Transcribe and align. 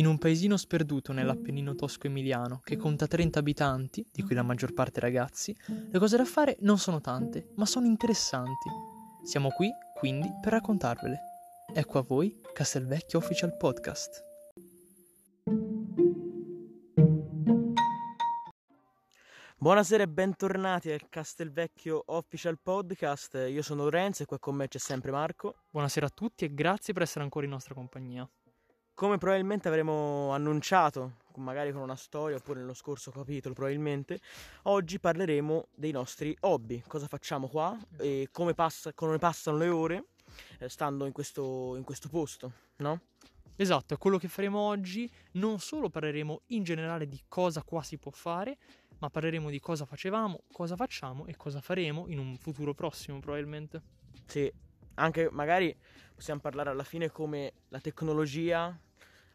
In 0.00 0.06
un 0.06 0.16
paesino 0.16 0.56
sperduto 0.56 1.12
nell'Appennino 1.12 1.74
tosco-emiliano, 1.74 2.60
che 2.64 2.78
conta 2.78 3.06
30 3.06 3.38
abitanti, 3.38 4.08
di 4.10 4.22
cui 4.22 4.34
la 4.34 4.42
maggior 4.42 4.72
parte 4.72 4.98
ragazzi, 4.98 5.54
le 5.66 5.98
cose 5.98 6.16
da 6.16 6.24
fare 6.24 6.56
non 6.60 6.78
sono 6.78 7.02
tante, 7.02 7.50
ma 7.56 7.66
sono 7.66 7.84
interessanti. 7.84 8.70
Siamo 9.22 9.50
qui, 9.50 9.70
quindi, 9.98 10.32
per 10.40 10.52
raccontarvele. 10.52 11.18
Ecco 11.74 11.98
a 11.98 12.02
voi 12.02 12.34
Castelvecchio 12.54 13.18
Official 13.18 13.54
Podcast. 13.58 14.24
Buonasera 19.58 20.02
e 20.04 20.08
bentornati 20.08 20.90
al 20.90 21.10
Castelvecchio 21.10 22.04
Official 22.06 22.58
Podcast. 22.58 23.34
Io 23.50 23.60
sono 23.60 23.82
Lorenzo 23.82 24.22
e 24.22 24.26
qua 24.26 24.38
con 24.38 24.54
me 24.54 24.66
c'è 24.66 24.78
sempre 24.78 25.10
Marco. 25.10 25.56
Buonasera 25.68 26.06
a 26.06 26.10
tutti 26.10 26.46
e 26.46 26.54
grazie 26.54 26.94
per 26.94 27.02
essere 27.02 27.22
ancora 27.22 27.44
in 27.44 27.50
nostra 27.50 27.74
compagnia. 27.74 28.26
Come 29.00 29.16
probabilmente 29.16 29.66
avremo 29.66 30.28
annunciato, 30.28 31.20
magari 31.36 31.72
con 31.72 31.80
una 31.80 31.96
storia 31.96 32.36
oppure 32.36 32.60
nello 32.60 32.74
scorso 32.74 33.10
capitolo 33.10 33.54
probabilmente, 33.54 34.20
oggi 34.64 35.00
parleremo 35.00 35.68
dei 35.74 35.90
nostri 35.90 36.36
hobby, 36.40 36.82
cosa 36.86 37.06
facciamo 37.06 37.48
qua 37.48 37.74
e 37.96 38.28
come, 38.30 38.52
passa, 38.52 38.92
come 38.92 39.16
passano 39.16 39.56
le 39.56 39.68
ore 39.68 40.04
eh, 40.58 40.68
stando 40.68 41.06
in 41.06 41.12
questo, 41.12 41.76
in 41.76 41.82
questo 41.82 42.10
posto, 42.10 42.52
no? 42.76 43.00
Esatto, 43.56 43.96
quello 43.96 44.18
che 44.18 44.28
faremo 44.28 44.58
oggi. 44.58 45.10
Non 45.32 45.60
solo 45.60 45.88
parleremo 45.88 46.42
in 46.48 46.62
generale 46.62 47.08
di 47.08 47.22
cosa 47.26 47.62
qua 47.62 47.82
si 47.82 47.96
può 47.96 48.10
fare, 48.10 48.58
ma 48.98 49.08
parleremo 49.08 49.48
di 49.48 49.60
cosa 49.60 49.86
facevamo, 49.86 50.42
cosa 50.52 50.76
facciamo 50.76 51.24
e 51.24 51.36
cosa 51.36 51.62
faremo 51.62 52.04
in 52.08 52.18
un 52.18 52.36
futuro 52.36 52.74
prossimo 52.74 53.18
probabilmente. 53.18 53.80
Sì, 54.26 54.52
anche 54.96 55.30
magari 55.30 55.74
possiamo 56.14 56.40
parlare 56.40 56.68
alla 56.68 56.84
fine 56.84 57.10
come 57.10 57.54
la 57.68 57.80
tecnologia 57.80 58.78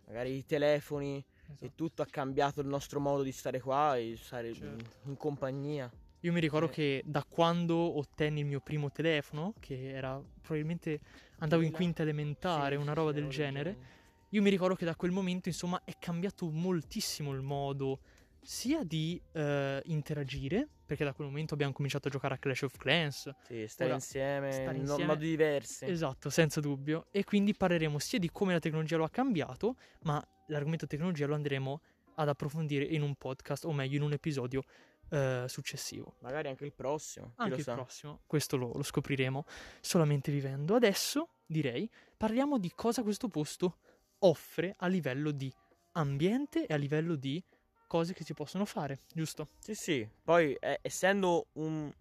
magari 0.08 0.36
i 0.38 0.46
telefoni 0.46 1.24
esatto. 1.48 1.66
e 1.66 1.72
tutto 1.76 2.02
ha 2.02 2.06
cambiato 2.06 2.62
il 2.62 2.68
nostro 2.68 3.00
modo 3.00 3.24
di 3.24 3.32
stare 3.32 3.60
qua 3.60 3.98
e 3.98 4.16
stare 4.18 4.54
certo. 4.54 4.86
in 5.06 5.18
compagnia. 5.18 5.92
Io 6.22 6.32
mi 6.32 6.40
ricordo 6.40 6.68
eh. 6.68 6.72
che 6.72 7.04
da 7.06 7.24
quando 7.24 7.98
ottenni 7.98 8.40
il 8.40 8.46
mio 8.46 8.60
primo 8.60 8.92
telefono, 8.92 9.54
che 9.60 9.92
era 9.92 10.20
probabilmente 10.42 11.00
andavo 11.40 11.62
in 11.62 11.72
quinta 11.72 12.02
elementare, 12.02 12.76
sì, 12.76 12.82
una 12.82 12.94
roba 12.94 13.12
del 13.12 13.28
genere, 13.28 13.64
del 13.64 13.74
genere, 13.74 13.94
io 14.30 14.42
mi 14.42 14.50
ricordo 14.50 14.76
che 14.76 14.86
da 14.86 14.96
quel 14.96 15.12
momento 15.12 15.50
insomma 15.50 15.82
è 15.84 15.94
cambiato 16.00 16.50
moltissimo 16.50 17.32
il 17.32 17.42
modo 17.42 18.00
sia 18.46 18.84
di 18.84 19.20
uh, 19.34 19.80
interagire, 19.86 20.68
perché 20.86 21.04
da 21.04 21.14
quel 21.14 21.28
momento 21.28 21.56
abbiamo 21.56 21.74
cominciato 21.74 22.08
a 22.08 22.12
giocare 22.12 22.36
a 22.36 22.38
Clash 22.38 22.62
of 22.62 22.78
Clans. 22.78 23.30
Sì, 23.44 23.68
stare 23.68 23.90
Ora, 23.90 23.96
insieme, 23.96 24.52
stare 24.52 24.78
in 24.78 24.86
modi 24.86 25.30
diversi. 25.30 25.86
Esatto, 25.86 26.30
senza 26.30 26.62
dubbio. 26.62 27.08
E 27.12 27.24
quindi 27.24 27.56
parleremo 27.56 27.98
sia 27.98 28.20
di 28.20 28.30
come 28.32 28.54
la 28.54 28.60
tecnologia 28.60 28.98
lo 28.98 29.04
ha 29.04 29.10
cambiato, 29.10 29.76
ma 30.04 30.26
l'argomento 30.48 30.86
tecnologia 30.86 31.26
lo 31.26 31.34
andremo 31.34 31.82
ad 32.16 32.30
approfondire 32.30 32.86
in 32.86 33.02
un 33.02 33.16
podcast, 33.16 33.66
o 33.66 33.74
meglio 33.74 33.98
in 33.98 34.04
un 34.04 34.14
episodio 34.14 34.64
uh, 35.10 35.48
successivo. 35.48 36.16
Magari 36.20 36.48
anche 36.48 36.66
il 36.66 36.74
prossimo. 36.74 37.34
Anche 37.38 37.58
il 37.58 37.64
sa. 37.64 37.74
prossimo, 37.74 38.22
questo 38.28 38.58
lo, 38.58 38.72
lo 38.74 38.84
scopriremo 38.84 39.44
solamente 39.82 40.32
vivendo. 40.32 40.76
Adesso 40.76 41.30
direi 41.46 41.90
parliamo 42.16 42.58
di 42.58 42.72
cosa 42.76 43.04
questo 43.04 43.28
posto 43.28 43.78
offre 44.20 44.76
a 44.78 44.88
livello 44.88 45.32
di 45.32 45.52
ambiente 45.94 46.66
e 46.66 46.74
a 46.74 46.78
livello 46.78 47.16
di 47.16 47.44
cose 47.88 48.14
che 48.14 48.24
si 48.24 48.34
possono 48.34 48.66
fare, 48.66 49.00
giusto? 49.14 49.50
Sì, 49.60 49.76
sì. 49.76 50.08
Poi, 50.24 50.54
eh, 50.60 50.80
essendo 50.82 51.48
un, 51.54 51.92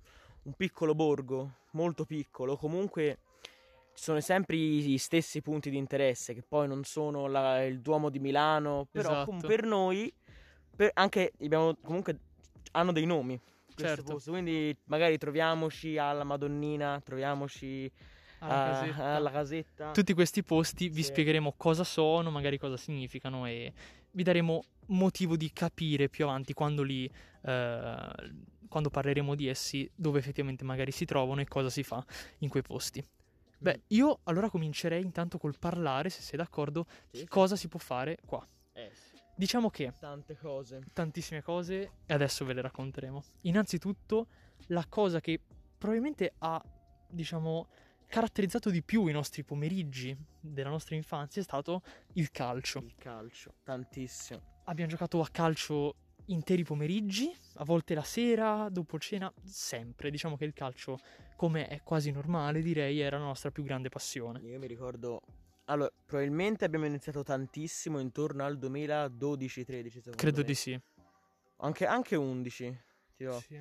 un, 0.42 0.52
piccolo 0.54 0.94
borgo, 0.94 1.58
molto 1.72 2.04
piccolo, 2.04 2.56
comunque 2.56 3.18
ci 3.94 4.02
sono 4.02 4.20
sempre 4.20 4.56
gli 4.56 4.98
stessi 4.98 5.40
punti 5.40 5.70
di 5.70 5.77
interesse, 5.77 6.34
che 6.34 6.42
poi 6.42 6.66
non 6.66 6.84
sono 6.84 7.27
la, 7.27 7.64
il 7.64 7.80
Duomo 7.80 8.10
di 8.10 8.18
Milano, 8.18 8.86
però 8.90 9.22
esatto. 9.22 9.46
per 9.46 9.64
noi, 9.64 10.12
per, 10.74 10.90
anche 10.94 11.32
abbiamo, 11.40 11.77
comunque 11.83 12.18
hanno 12.73 12.92
dei 12.92 13.06
nomi. 13.06 13.40
Certo. 13.77 14.05
Posto, 14.05 14.30
quindi 14.30 14.77
magari 14.84 15.18
troviamoci 15.18 15.98
alla 15.98 16.23
Madonnina, 16.23 17.00
troviamoci 17.02 17.90
alla 18.39 18.70
casetta. 18.70 19.05
alla 19.05 19.30
casetta. 19.30 19.90
Tutti 19.90 20.12
questi 20.12 20.42
posti 20.42 20.89
vi 20.89 21.02
spiegheremo 21.02 21.55
cosa 21.56 21.84
sono, 21.84 22.30
magari 22.30 22.58
cosa 22.58 22.77
significano 22.77 23.46
e 23.46 23.73
vi 24.14 24.23
daremo 24.23 24.63
motivo 24.86 25.36
di 25.36 25.52
capire 25.52 26.08
più 26.08 26.25
avanti 26.25 26.52
quando 26.52 26.83
li 26.83 27.11
eh, 27.42 28.33
quando 28.75 28.91
parleremo 28.91 29.36
di 29.36 29.47
essi 29.47 29.89
dove 29.95 30.19
effettivamente 30.19 30.64
magari 30.64 30.91
si 30.91 31.05
trovano 31.05 31.41
e 31.41 31.47
cosa 31.47 31.70
si 31.70 31.85
fa 31.85 32.05
in 32.39 32.48
quei 32.48 32.63
posti. 32.63 33.05
Beh, 33.58 33.83
io 33.89 34.19
allora 34.24 34.51
comincerei 34.51 35.01
intanto 35.01 35.39
col 35.39 35.57
parlare, 35.57 36.11
se 36.11 36.23
sei 36.23 36.39
d'accordo, 36.39 36.85
sì. 37.13 37.20
di 37.20 37.29
cosa 37.29 37.55
si 37.55 37.69
può 37.69 37.79
fare 37.79 38.19
qua. 38.27 38.45
Eh 38.73 38.91
sì. 38.92 39.17
Diciamo 39.36 39.70
che 39.70 39.92
tante 39.98 40.36
cose, 40.36 40.83
tantissime 40.92 41.41
cose 41.41 41.91
e 42.05 42.14
adesso 42.14 42.45
ve 42.45 42.53
le 42.53 42.63
racconteremo. 42.63 43.23
Innanzitutto 43.42 44.27
la 44.69 44.85
cosa 44.89 45.20
che 45.20 45.41
probabilmente 45.79 46.35
ha 46.39 46.61
diciamo 47.08 47.69
caratterizzato 48.14 48.70
di 48.70 48.80
più 48.85 49.08
i 49.08 49.13
nostri 49.13 49.42
pomeriggi 49.42 50.17
della 50.39 50.69
nostra 50.69 50.95
infanzia 50.95 51.41
è 51.41 51.45
stato 51.45 51.83
il 52.13 52.30
calcio. 52.30 52.79
Il 52.79 52.95
calcio, 52.97 53.55
tantissimo. 53.64 54.61
Abbiamo 54.67 54.89
giocato 54.89 55.20
a 55.20 55.27
calcio 55.33 55.97
interi 56.27 56.63
pomeriggi, 56.63 57.35
a 57.55 57.64
volte 57.64 57.92
la 57.92 58.05
sera, 58.05 58.69
dopo 58.70 59.01
cena, 59.01 59.33
sempre. 59.42 60.13
Diciamo 60.13 60.36
che 60.36 60.45
il 60.45 60.53
calcio, 60.53 61.01
come 61.35 61.67
è 61.67 61.83
quasi 61.83 62.13
normale, 62.13 62.63
direi, 62.63 63.01
era 63.01 63.19
la 63.19 63.24
nostra 63.24 63.51
più 63.51 63.64
grande 63.64 63.89
passione. 63.89 64.39
Io 64.42 64.61
mi 64.61 64.69
ricordo 64.69 65.20
allora, 65.64 65.91
probabilmente 66.07 66.64
abbiamo 66.64 66.86
iniziato 66.86 67.24
tantissimo 67.24 67.98
intorno 67.98 68.45
al 68.45 68.57
2012-13. 68.58 70.14
Credo 70.14 70.39
me. 70.39 70.45
di 70.45 70.55
sì. 70.55 70.80
Anche, 71.57 71.85
anche 71.85 72.14
11. 72.14 72.79
Tipo. 73.17 73.41
Sì. 73.41 73.58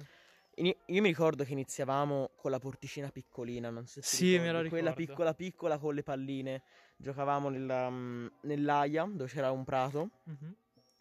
Io 0.56 1.02
mi 1.02 1.08
ricordo 1.08 1.44
che 1.44 1.53
iniziavamo 1.53 2.31
con 2.36 2.52
la 2.52 2.59
porticina 2.59 3.09
piccolina, 3.09 3.69
non 3.69 3.88
so 3.88 4.02
se 4.02 4.16
sì, 4.16 4.38
me 4.38 4.52
la 4.52 4.62
ricordo. 4.62 4.69
Quella 4.69 4.94
piccola 4.94 5.34
piccola 5.34 5.78
con 5.78 5.96
le 5.96 6.03
palline. 6.03 6.62
Giocavamo 6.96 7.50
nella, 7.50 7.90
mm, 7.90 8.28
nell'aia 8.41 9.03
dove 9.06 9.28
c'era 9.30 9.50
un 9.52 9.63
prato. 9.63 10.09
Mm-hmm. 10.30 10.52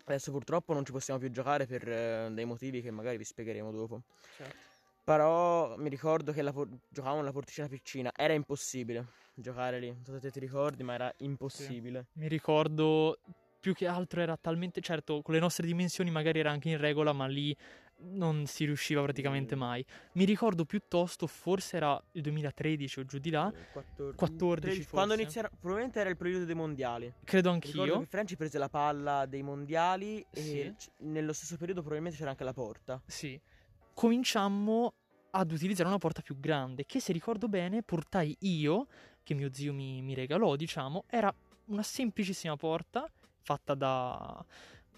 Adesso 0.05 0.31
purtroppo 0.31 0.73
non 0.73 0.85
ci 0.85 0.93
possiamo 0.93 1.21
più 1.21 1.31
giocare 1.31 1.67
per 1.67 1.89
eh, 1.89 2.31
dei 2.33 2.45
motivi 2.45 2.81
che 2.81 2.91
magari 2.91 3.19
vi 3.19 3.25
spiegheremo 3.25 3.71
dopo. 3.71 4.03
Certo. 4.37 4.57
Però 5.05 5.77
mi 5.77 5.89
ricordo 5.89 6.33
che 6.33 6.43
la 6.43 6.53
por- 6.53 6.69
giocavamo 6.89 7.21
nella 7.21 7.33
porticina 7.33 7.69
piccina. 7.69 8.11
Era 8.17 8.33
impossibile 8.33 9.07
giocare 9.35 9.79
lì. 9.79 9.89
Non 9.89 10.05
so 10.05 10.13
se 10.13 10.21
te 10.21 10.31
ti 10.31 10.41
ricordi, 10.41 10.83
ma 10.83 10.95
era 10.95 11.13
impossibile. 11.19 12.07
Sì. 12.13 12.21
Mi 12.21 12.29
ricordo 12.29 13.19
più 13.61 13.75
che 13.75 13.87
altro 13.87 14.21
era 14.21 14.37
talmente 14.37 14.81
certo 14.81 15.23
con 15.23 15.35
le 15.35 15.41
nostre 15.41 15.65
dimensioni 15.69 16.11
magari 16.11 16.41
era 16.41 16.51
anche 16.51 16.69
in 16.69 16.79
regola 16.79 17.13
ma 17.13 17.29
lì 17.29 17.57
non 18.03 18.47
si 18.47 18.65
riusciva 18.65 19.03
praticamente 19.03 19.55
mai. 19.55 19.85
Mi 20.13 20.25
ricordo 20.25 20.65
piuttosto, 20.65 21.27
forse 21.27 21.77
era 21.77 22.03
il 22.13 22.23
2013 22.23 23.01
o 23.01 23.05
giù 23.05 23.19
di 23.19 23.31
là, 23.31 23.53
14, 23.73 24.17
14 24.17 24.87
quando 24.89 25.15
iniziarono, 25.15 25.55
probabilmente 25.59 26.01
era 26.01 26.11
il 26.11 26.17
periodo 26.17 26.45
dei 26.45 26.55
mondiali. 26.55 27.13
Credo 27.25 27.51
anch'io. 27.51 27.85
Ricordo 27.85 28.01
che 28.01 28.07
Franci 28.07 28.37
prese 28.37 28.59
la 28.59 28.69
palla 28.69 29.27
dei 29.27 29.43
mondiali 29.43 30.25
sì. 30.31 30.61
e 30.61 30.75
nello 30.99 31.33
stesso 31.33 31.57
periodo 31.57 31.81
probabilmente 31.81 32.19
c'era 32.19 32.31
anche 32.31 32.45
la 32.45 32.53
porta. 32.53 33.01
Sì. 33.07 33.41
Cominciammo 33.95 34.95
ad 35.31 35.51
utilizzare 35.51 35.89
una 35.89 35.99
porta 35.99 36.21
più 36.21 36.39
grande, 36.39 36.85
che 36.85 37.01
se 37.01 37.13
ricordo 37.13 37.49
bene 37.49 37.83
portai 37.83 38.37
io, 38.41 38.87
che 39.23 39.35
mio 39.35 39.53
zio 39.53 39.73
mi, 39.73 40.03
mi 40.03 40.15
regalò, 40.15 40.57
diciamo, 40.57 41.05
era 41.09 41.35
una 41.67 41.83
semplicissima 41.83 42.57
porta 42.57 43.09
fatta 43.43 43.75
da 43.75 44.45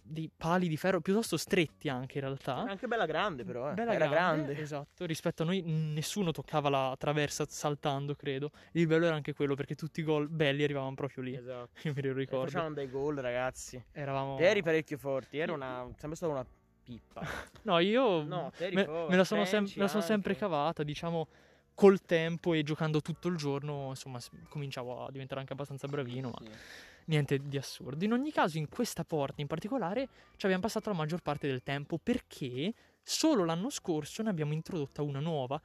dei 0.07 0.31
pali 0.35 0.69
di 0.69 0.77
ferro 0.77 1.01
piuttosto 1.01 1.37
stretti 1.37 1.89
anche 1.89 2.19
in 2.19 2.25
realtà. 2.25 2.57
Anche 2.57 2.87
bella 2.87 3.07
grande 3.07 3.43
però, 3.45 3.71
eh. 3.71 3.75
Bella 3.75 3.95
Era 3.95 4.07
grande, 4.07 4.43
grande, 4.45 4.61
Esatto, 4.61 5.07
rispetto 5.07 5.43
a 5.43 5.47
noi 5.47 5.63
nessuno 5.63 6.31
toccava 6.31 6.69
la 6.69 6.95
traversa 6.99 7.47
saltando, 7.49 8.15
credo. 8.15 8.51
Il 8.73 8.87
bello 8.87 9.07
era 9.07 9.15
anche 9.15 9.33
quello 9.33 9.55
perché 9.55 9.75
tutti 9.75 10.01
i 10.01 10.03
gol 10.03 10.29
belli 10.29 10.63
arrivavano 10.63 10.95
proprio 10.95 11.25
lì. 11.25 11.35
Esatto. 11.35 11.71
Io 11.85 11.95
me 11.97 12.03
lo 12.03 12.13
ricordo. 12.13 12.45
Facevamo 12.45 12.75
dei 12.75 12.91
gol 12.91 13.17
ragazzi. 13.17 13.83
Eravamo... 13.93 14.37
Te 14.37 14.49
eri 14.49 14.63
parecchio 14.63 14.99
forti, 14.99 15.39
era 15.39 15.53
una... 15.53 15.89
sempre 15.97 16.17
stata 16.17 16.33
una 16.33 16.47
pippa. 16.83 17.23
no, 17.63 17.79
io 17.79 18.23
no, 18.23 18.53
me, 18.59 18.87
me, 18.87 19.17
la 19.17 19.25
sono, 19.25 19.47
sem- 19.47 19.65
me 19.65 19.83
la 19.83 19.89
sono 19.89 20.03
sempre 20.03 20.37
cavata, 20.37 20.83
diciamo 20.83 21.29
col 21.75 22.03
tempo 22.03 22.55
e 22.55 22.63
giocando 22.63 23.01
tutto 23.01 23.27
il 23.27 23.37
giorno, 23.37 23.89
insomma, 23.89 24.21
cominciavo 24.49 25.07
a 25.07 25.11
diventare 25.11 25.41
anche 25.41 25.55
abbastanza 25.55 25.89
bravino, 25.89 26.31
ma... 26.31 26.39
Sì 26.45 26.93
niente 27.07 27.39
di 27.39 27.57
assurdo. 27.57 28.05
In 28.05 28.13
ogni 28.13 28.33
caso, 28.33 28.59
in 28.59 28.69
questa 28.69 29.05
porta 29.05 29.41
in 29.41 29.47
particolare 29.47 30.09
ci 30.37 30.47
abbiamo 30.47 30.63
passato 30.63 30.91
la 30.91 30.97
maggior 30.97 31.21
parte 31.23 31.47
del 31.47 31.63
tempo 31.63 31.99
perché 31.99 32.73
solo 33.03 33.45
l'anno 33.45 33.71
scorso 33.71 34.23
ne 34.23 34.31
abbiamo 34.31 34.53
introdotta 34.53 35.03
una 35.03 35.21
nuova, 35.21 35.61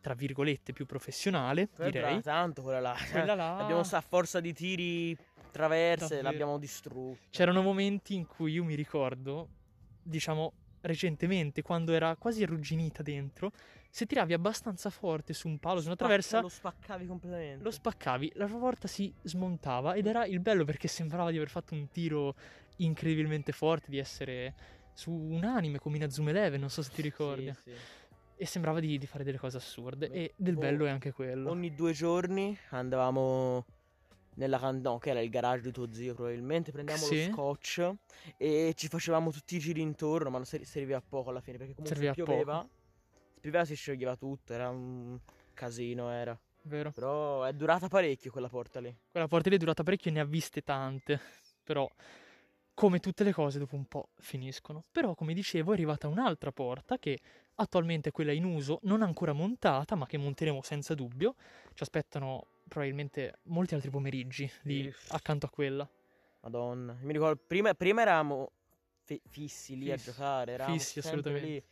tra 0.00 0.14
virgolette, 0.14 0.72
più 0.72 0.86
professionale, 0.86 1.68
quella 1.68 1.90
direi. 1.90 2.22
tanto 2.22 2.62
quella 2.62 2.80
là. 2.80 2.96
Quella 3.10 3.34
là. 3.34 3.56
Abbiamo 3.58 3.82
a 3.88 4.00
forza 4.00 4.40
di 4.40 4.52
tiri 4.52 5.16
traverse, 5.50 6.06
Davvero. 6.06 6.22
l'abbiamo 6.22 6.58
distrutta. 6.58 7.20
C'erano 7.30 7.62
momenti 7.62 8.14
in 8.14 8.26
cui 8.26 8.52
io 8.52 8.64
mi 8.64 8.74
ricordo, 8.74 9.48
diciamo, 10.02 10.52
recentemente, 10.82 11.62
quando 11.62 11.92
era 11.92 12.16
quasi 12.16 12.42
arrugginita 12.42 13.02
dentro, 13.02 13.52
se 13.90 14.06
tiravi 14.06 14.32
abbastanza 14.32 14.90
forte 14.90 15.32
su 15.32 15.48
un 15.48 15.58
palo, 15.58 15.80
su 15.80 15.86
una 15.86 15.96
traversa, 15.96 16.40
lo 16.40 16.48
spaccavi 16.48 17.06
completamente. 17.06 17.62
Lo 17.62 17.70
spaccavi, 17.70 18.32
la 18.34 18.46
porta 18.46 18.86
si 18.86 19.12
smontava 19.22 19.94
ed 19.94 20.06
era 20.06 20.24
il 20.26 20.40
bello 20.40 20.64
perché 20.64 20.88
sembrava 20.88 21.30
di 21.30 21.36
aver 21.36 21.50
fatto 21.50 21.74
un 21.74 21.88
tiro 21.88 22.34
incredibilmente 22.76 23.52
forte, 23.52 23.90
di 23.90 23.98
essere 23.98 24.54
su 24.92 25.10
un 25.10 25.44
anime 25.44 25.78
come 25.78 25.96
Inazuma 25.96 26.30
Eleven, 26.30 26.60
non 26.60 26.70
so 26.70 26.82
se 26.82 26.90
ti 26.92 27.02
ricordi. 27.02 27.52
Sì, 27.54 27.70
sì. 27.70 27.76
E 28.36 28.46
sembrava 28.46 28.80
di, 28.80 28.96
di 28.96 29.06
fare 29.06 29.22
delle 29.22 29.38
cose 29.38 29.58
assurde. 29.58 30.08
Beh, 30.08 30.14
E 30.14 30.32
del 30.36 30.54
boh, 30.54 30.60
bello 30.60 30.86
è 30.86 30.90
anche 30.90 31.12
quello. 31.12 31.50
Ogni 31.50 31.74
due 31.74 31.92
giorni 31.92 32.56
andavamo 32.70 33.66
nella 34.40 34.58
can- 34.58 34.80
no, 34.80 34.98
che 34.98 35.10
era 35.10 35.20
il 35.20 35.28
garage 35.28 35.62
di 35.64 35.70
tuo 35.72 35.92
zio 35.92 36.14
probabilmente, 36.14 36.72
prendevamo 36.72 37.04
Sì. 37.04 37.26
lo 37.26 37.32
scotch 37.32 37.92
e 38.38 38.72
ci 38.74 38.88
facevamo 38.88 39.30
tutti 39.30 39.56
i 39.56 39.58
giri 39.58 39.82
intorno, 39.82 40.30
ma 40.30 40.38
non 40.38 40.46
ser- 40.46 40.64
serviva 40.64 40.96
a 40.96 41.02
poco 41.06 41.28
alla 41.28 41.40
fine, 41.42 41.58
perché 41.58 41.74
comunque 41.74 41.94
Serviva 41.94 42.14
se 42.14 42.22
pioveva, 42.24 42.66
se 43.34 43.40
pioveva 43.40 43.64
si 43.66 43.74
scioglieva 43.74 44.16
tutto, 44.16 44.52
era 44.54 44.70
un 44.70 45.18
casino 45.54 46.10
era. 46.10 46.36
Vero? 46.62 46.90
Però 46.90 47.44
è 47.44 47.52
durata 47.52 47.88
parecchio 47.88 48.30
quella 48.30 48.48
porta 48.48 48.80
lì. 48.80 48.94
Quella 49.10 49.28
porta 49.28 49.48
lì 49.50 49.56
è 49.56 49.58
durata 49.58 49.82
parecchio 49.82 50.10
ne 50.10 50.20
ha 50.20 50.24
viste 50.24 50.62
tante. 50.62 51.20
Però, 51.62 51.88
come 52.74 52.98
tutte 52.98 53.24
le 53.24 53.32
cose, 53.32 53.58
dopo 53.58 53.76
un 53.76 53.84
po' 53.86 54.08
finiscono. 54.18 54.84
Però, 54.90 55.14
come 55.14 55.34
dicevo, 55.34 55.70
è 55.70 55.74
arrivata 55.74 56.08
un'altra 56.08 56.50
porta 56.50 56.98
che 56.98 57.18
attualmente 57.56 58.08
è 58.08 58.12
quella 58.12 58.32
in 58.32 58.44
uso, 58.44 58.78
non 58.84 59.02
ancora 59.02 59.32
montata, 59.32 59.94
ma 59.94 60.06
che 60.06 60.16
monteremo 60.18 60.62
senza 60.62 60.94
dubbio. 60.94 61.34
Ci 61.74 61.82
aspettano 61.82 62.46
probabilmente 62.70 63.40
molti 63.46 63.74
altri 63.74 63.90
pomeriggi 63.90 64.48
lì 64.62 64.90
accanto 65.08 65.46
a 65.46 65.50
quella. 65.50 65.90
Madonna. 66.42 66.96
Mi 67.02 67.12
ricordo, 67.12 67.42
prima, 67.46 67.74
prima 67.74 68.00
eravamo 68.02 68.52
fi- 69.02 69.20
fissi 69.28 69.76
lì 69.76 69.90
a 69.90 69.96
Fissi. 69.96 70.10
giocare, 70.12 70.52
eravamo 70.52 70.78
Fissi, 70.78 70.98
assolutamente. 71.00 71.46
lì. 71.46 71.62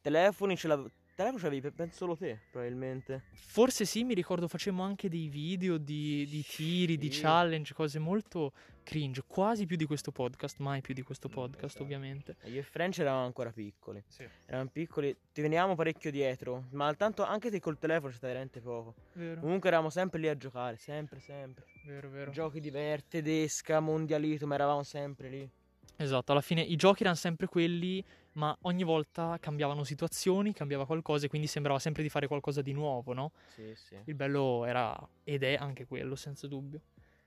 Telefoni 0.00 0.56
ce 0.56 0.66
l'avevi, 0.68 0.90
telefono 1.16 1.38
ce 1.40 1.44
l'avevi, 1.48 1.70
penso 1.72 1.96
solo 1.96 2.16
te, 2.16 2.38
probabilmente. 2.50 3.22
Forse 3.32 3.84
sì, 3.84 4.04
mi 4.04 4.14
ricordo 4.14 4.46
facemmo 4.46 4.82
anche 4.82 5.08
dei 5.08 5.28
video 5.28 5.78
di, 5.78 6.26
di 6.28 6.44
tiri, 6.44 6.96
di 6.96 7.10
Sì. 7.10 7.22
challenge, 7.22 7.74
cose 7.74 7.98
molto 7.98 8.52
cringe, 8.84 9.22
quasi 9.26 9.66
più 9.66 9.76
di 9.76 9.84
questo 9.86 10.12
podcast, 10.12 10.58
mai 10.58 10.80
più 10.82 10.94
di 10.94 11.02
questo 11.02 11.28
Mm, 11.28 11.32
podcast 11.32 11.64
esatto. 11.64 11.82
ovviamente. 11.82 12.36
Io 12.44 12.60
e 12.60 12.62
French 12.62 12.98
eravamo 13.00 13.24
ancora 13.24 13.50
piccoli. 13.50 14.00
Sì. 14.06 14.28
Eravamo 14.44 14.70
piccoli, 14.70 15.16
ti 15.32 15.40
venivamo 15.40 15.74
parecchio 15.74 16.10
dietro, 16.12 16.66
ma 16.72 16.92
tanto 16.94 17.24
anche 17.24 17.50
se 17.50 17.58
col 17.58 17.78
telefono 17.78 18.12
c'è 18.12 18.18
veramente 18.20 18.60
poco. 18.60 18.94
Vero, 19.14 19.40
Comunque 19.40 19.68
eravamo 19.68 19.90
sempre 19.90 20.20
lì 20.20 20.28
a 20.28 20.36
giocare, 20.36 20.76
sempre, 20.76 21.18
sempre. 21.20 21.64
vero, 21.84 22.10
vero. 22.10 22.30
Giochi 22.30 22.60
di 22.60 22.70
ver, 22.70 23.02
tedesca, 23.02 23.80
mondialito, 23.80 24.46
ma 24.46 24.54
eravamo 24.54 24.82
sempre 24.84 25.28
lì. 25.30 25.50
Esatto, 25.96 26.32
alla 26.32 26.40
fine 26.40 26.60
i 26.60 26.76
giochi 26.76 27.02
erano 27.02 27.16
sempre 27.16 27.46
quelli, 27.46 28.04
ma 28.32 28.56
ogni 28.62 28.84
volta 28.84 29.38
cambiavano 29.40 29.82
situazioni, 29.82 30.52
cambiava 30.52 30.84
qualcosa 30.84 31.26
e 31.26 31.28
quindi 31.28 31.46
sembrava 31.46 31.78
sempre 31.78 32.02
di 32.02 32.08
fare 32.08 32.26
qualcosa 32.26 32.60
di 32.60 32.72
nuovo, 32.72 33.14
no? 33.14 33.32
Sì, 33.54 33.72
sì. 33.74 33.96
Il 34.04 34.14
bello 34.14 34.64
era 34.66 34.96
ed 35.24 35.42
è 35.42 35.54
anche 35.54 35.86
quello, 35.86 36.14
senza 36.14 36.46
dubbio. 36.46 36.80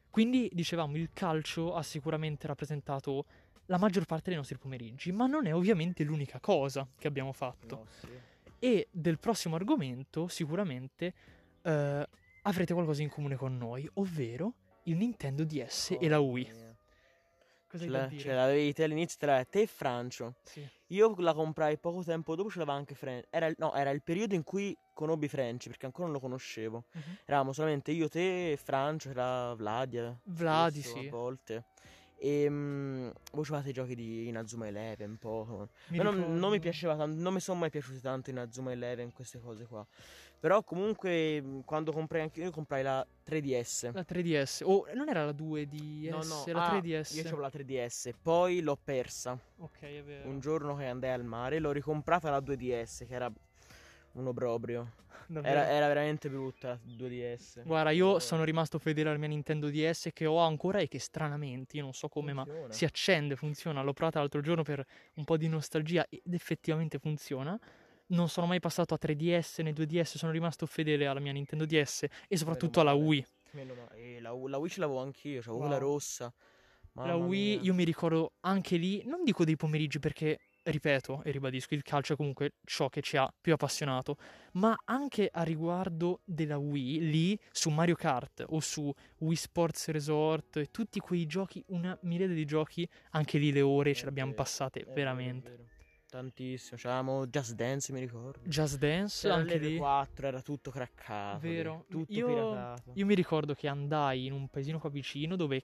Quindi, 0.09 0.49
dicevamo, 0.53 0.97
il 0.97 1.09
calcio 1.13 1.75
ha 1.75 1.83
sicuramente 1.83 2.47
rappresentato 2.47 3.25
la 3.65 3.77
maggior 3.77 4.05
parte 4.05 4.29
dei 4.29 4.37
nostri 4.37 4.57
pomeriggi, 4.57 5.11
ma 5.11 5.27
non 5.27 5.45
è 5.45 5.53
ovviamente 5.53 6.03
l'unica 6.03 6.39
cosa 6.39 6.87
che 6.97 7.07
abbiamo 7.07 7.31
fatto. 7.31 7.75
No, 7.75 7.85
sì. 7.99 8.07
E 8.59 8.87
del 8.91 9.19
prossimo 9.19 9.55
argomento, 9.55 10.27
sicuramente, 10.27 11.13
eh, 11.61 12.07
avrete 12.43 12.73
qualcosa 12.73 13.01
in 13.01 13.09
comune 13.09 13.35
con 13.35 13.57
noi, 13.57 13.89
ovvero 13.93 14.53
il 14.83 14.97
Nintendo 14.97 15.43
DS 15.43 15.97
e 15.99 16.07
la 16.07 16.19
Wii. 16.19 16.45
Mamma 16.45 16.57
mia. 16.57 16.68
Cosa 17.69 17.85
Ce, 17.85 18.27
la- 18.29 18.35
l'avevi 18.35 18.73
te 18.73 18.83
all'inizio, 18.83 19.17
te 19.19 19.25
l'avevi 19.27 19.47
te 19.49 19.61
e 19.61 19.67
Francio. 19.67 20.35
Sì. 20.43 20.67
Io 20.87 21.13
la 21.19 21.35
comprai 21.35 21.77
poco 21.77 22.03
tempo 22.03 22.35
dopo, 22.35 22.49
ce 22.49 22.57
l'aveva 22.57 22.75
anche 22.75 22.95
French. 22.95 23.27
Era, 23.29 23.51
no, 23.57 23.75
era 23.75 23.91
il 23.91 24.01
periodo 24.01 24.33
in 24.33 24.41
cui 24.41 24.75
conobbi 24.91 25.27
French, 25.27 25.67
perché 25.67 25.85
ancora 25.85 26.05
non 26.05 26.15
lo 26.15 26.19
conoscevo. 26.19 26.85
Mhm. 26.91 27.17
Eravamo 27.25 27.53
solamente 27.53 27.91
io, 27.91 28.09
te 28.09 28.53
e 28.53 28.57
Francio, 28.57 29.09
c'era 29.09 29.53
Vladia. 29.53 30.19
Vladi, 30.23 30.81
sì. 30.81 31.05
A 31.07 31.09
volte. 31.11 31.65
E 32.17 32.49
mm, 32.49 33.09
voi 33.31 33.43
giocavate 33.43 33.69
i 33.69 33.73
giochi 33.73 33.95
di 33.95 34.27
Inazuma 34.27 34.67
Eleven, 34.67 35.17
Pokémon. 35.17 35.69
Mi 35.87 35.99
non, 35.99 36.37
non 36.37 36.51
mi 36.51 36.59
piaceva 36.59 36.95
tanto, 36.97 37.21
non 37.21 37.33
mi 37.33 37.39
sono 37.39 37.59
mai 37.59 37.69
piaciuti 37.69 38.01
tanto 38.01 38.29
Inazuma 38.31 38.71
Eleven, 38.71 39.13
queste 39.13 39.39
cose 39.39 39.65
qua. 39.67 39.85
Però 40.39 40.63
comunque 40.63 41.41
mm, 41.41 41.59
quando 41.65 41.91
comprai 41.91 42.21
anche 42.21 42.41
io 42.41 42.51
comprai 42.51 42.81
la 42.81 43.05
3DS. 43.27 43.91
La 43.93 44.05
3DS. 44.07 44.61
Oh, 44.63 44.85
non 44.93 45.09
era 45.09 45.25
la 45.25 45.31
2DS, 45.31 46.09
No, 46.09 46.23
no, 46.23 46.43
la 46.53 46.65
ah, 46.65 46.77
3DS. 46.77 47.15
Io 47.15 47.21
avevo 47.21 47.39
la 47.39 47.51
3DS, 47.53 48.11
poi 48.21 48.61
l'ho 48.61 48.77
persa. 48.81 49.37
Ok, 49.57 49.81
è 49.81 50.03
vero. 50.03 50.29
Un 50.29 50.39
giorno 50.39 50.75
che 50.77 50.85
andai 50.85 51.11
al 51.11 51.25
mare, 51.25 51.59
l'ho 51.59 51.71
ricomprata 51.71 52.29
la 52.29 52.39
2DS, 52.39 53.05
che 53.05 53.13
era 53.13 53.31
un 54.13 54.27
obbrobrio. 54.27 54.93
Era, 55.43 55.69
era 55.69 55.87
veramente 55.87 56.27
brutta 56.27 56.69
la 56.69 56.79
2DS. 57.05 57.61
Guarda, 57.63 57.91
io 57.91 58.07
Oh, 58.07 58.19
sono 58.19 58.43
rimasto 58.43 58.79
fedele 58.79 59.09
alla 59.09 59.19
mia 59.19 59.27
Nintendo 59.27 59.69
DS 59.69 60.09
che 60.11 60.25
ho 60.25 60.39
ancora 60.39 60.79
e 60.79 60.87
che 60.87 60.97
stranamente, 60.97 61.77
io 61.77 61.83
non 61.83 61.93
so 61.93 62.07
come, 62.07 62.33
ma 62.33 62.43
funziona. 62.43 62.73
si 62.73 62.85
accende, 62.85 63.35
funziona. 63.35 63.83
L'ho 63.83 63.93
provata 63.93 64.17
l'altro 64.17 64.41
giorno 64.41 64.63
per 64.63 64.83
un 65.15 65.25
po' 65.25 65.37
di 65.37 65.47
nostalgia 65.47 66.03
ed 66.09 66.33
effettivamente 66.33 66.97
funziona. 66.97 67.59
Non 68.11 68.27
sono 68.29 68.47
mai 68.47 68.59
passato 68.59 68.93
a 68.93 68.97
3DS 68.99 69.61
né 69.61 69.71
2DS, 69.71 70.17
sono 70.17 70.31
rimasto 70.31 70.65
fedele 70.65 71.05
alla 71.05 71.19
mia 71.19 71.31
Nintendo 71.31 71.65
DS 71.65 72.05
e 72.27 72.37
soprattutto 72.37 72.79
alla. 72.79 72.93
Wii. 72.93 73.25
Meno 73.51 73.73
male. 73.75 74.19
La, 74.19 74.31
la 74.47 74.57
Wii 74.57 74.69
ce 74.69 74.79
l'avevo 74.79 74.99
anch'io, 75.01 75.41
c'avevo 75.41 75.57
quella 75.59 75.77
Wow. 75.77 75.83
rossa. 75.93 76.33
la 76.93 77.03
Mamma 77.05 77.15
Wii, 77.25 77.55
mia. 77.55 77.61
io 77.61 77.73
mi 77.75 77.83
ricordo 77.83 78.33
anche 78.41 78.77
lì, 78.77 79.03
non 79.05 79.23
dico 79.23 79.45
dei 79.45 79.55
pomeriggi 79.55 79.99
perché, 79.99 80.39
ripeto 80.63 81.21
e 81.23 81.29
ribadisco, 81.31 81.75
il 81.75 81.83
calcio 81.83 82.13
è 82.13 82.15
comunque 82.15 82.53
ciò 82.65 82.89
che 82.89 83.01
ci 83.01 83.15
ha 83.15 83.31
più 83.39 83.53
appassionato, 83.53 84.17
ma 84.53 84.75
anche 84.85 85.29
a 85.31 85.43
riguardo 85.43 86.21
della 86.25 86.57
Wii, 86.57 87.09
lì 87.11 87.39
su 87.51 87.69
Mario 87.69 87.95
Kart 87.95 88.43
o 88.49 88.59
su 88.59 88.91
Wii 89.19 89.35
Sports 89.35 89.89
Resort 89.89 90.57
e 90.57 90.71
tutti 90.71 90.99
quei 90.99 91.25
giochi, 91.27 91.63
una 91.67 91.95
miriade 92.01 92.33
di 92.33 92.45
giochi, 92.45 92.89
anche 93.11 93.37
lì 93.37 93.51
le 93.51 93.61
ore 93.61 93.93
ce 93.93 94.01
È 94.01 94.03
le 94.05 94.09
abbiamo 94.09 94.33
passate 94.33 94.83
veramente. 94.93 95.49
vero. 95.51 95.63
Tantissimo. 96.09 96.77
C'avevamo 96.81 97.27
Just 97.27 97.53
Dance, 97.53 97.93
mi 97.93 97.99
ricordo. 97.99 98.39
Just 98.43 98.77
Dance, 98.77 99.27
C'era 99.27 99.39
anche 99.39 99.57
lì. 99.57 99.77
l'R4, 99.77 100.25
era 100.25 100.41
tutto 100.41 100.71
craccato. 100.71 101.39
Vero. 101.39 101.85
Tutto 101.87 102.11
Io- 102.11 102.25
piratato. 102.27 102.91
Io 102.95 103.05
mi 103.05 103.13
ricordo 103.15 103.53
che 103.53 103.67
andai 103.67 104.25
in 104.25 104.33
un 104.33 104.47
paesino 104.49 104.79
qua 104.79 104.89
vicino 104.89 105.35
dove 105.35 105.63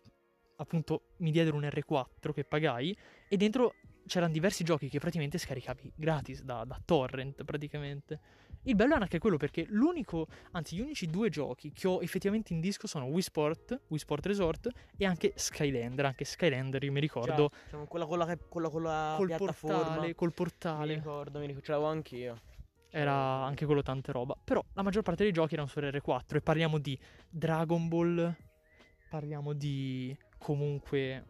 appunto 0.58 1.02
mi 1.18 1.32
diedero 1.32 1.56
un 1.58 1.64
R4 1.64 2.32
che 2.34 2.44
pagai 2.46 2.96
e 3.28 3.38
dentro 3.38 3.74
c'erano 4.06 4.32
diversi 4.32 4.64
giochi 4.64 4.90
che 4.90 5.00
praticamente 5.00 5.38
scaricavi 5.38 5.94
gratis 5.96 6.44
da, 6.44 6.64
da 6.66 6.80
torrent 6.84 7.44
praticamente. 7.44 8.20
Il 8.64 8.76
bello 8.76 8.94
era 8.94 9.04
anche 9.04 9.20
quello 9.20 9.38
perché 9.38 9.66
l'unico, 9.70 10.28
anzi 10.52 10.76
gli 10.76 10.80
unici 10.80 11.08
due 11.08 11.30
giochi 11.30 11.72
che 11.72 11.88
ho 11.88 12.02
effettivamente 12.02 12.54
in 12.54 12.60
disco 12.60 12.88
sono 12.88 13.06
Wii 13.06 13.22
Sport, 13.22 13.82
Wii 13.90 14.00
Sport 14.00 14.26
Resort 14.26 14.70
e 14.98 15.06
anche 15.06 15.34
Skylander, 15.36 16.06
anche 16.06 16.26
Skylander 16.26 16.84
io 16.84 16.92
mi 16.92 17.00
ricordo 17.00 17.50
Già, 17.50 17.58
diciamo, 17.66 17.86
quella 17.86 18.06
con 18.06 18.18
la, 18.18 18.38
quella 18.50 18.70
con 18.70 18.82
la 18.82 19.14
col 19.18 19.36
portale, 19.38 20.16
col 20.16 20.28
Mi 20.30 20.34
portale. 20.34 20.94
ricordo, 20.96 21.40
mi 21.40 21.46
ricordo, 21.46 21.66
ce 21.66 21.72
l'avevo 21.72 21.90
anch'io. 21.90 22.42
Era 22.90 23.14
anche 23.14 23.66
quello 23.66 23.82
tante 23.82 24.12
roba. 24.12 24.36
Però 24.42 24.64
la 24.74 24.82
maggior 24.82 25.04
parte 25.04 25.24
dei 25.24 25.32
giochi 25.32 25.54
erano 25.54 25.68
su 25.70 25.80
R4 25.80 26.36
e 26.36 26.42
parliamo 26.42 26.80
di 26.80 26.98
Dragon 27.30 27.88
Ball, 27.88 28.36
parliamo 29.10 29.54
di 29.54 30.18
comunque 30.40 31.26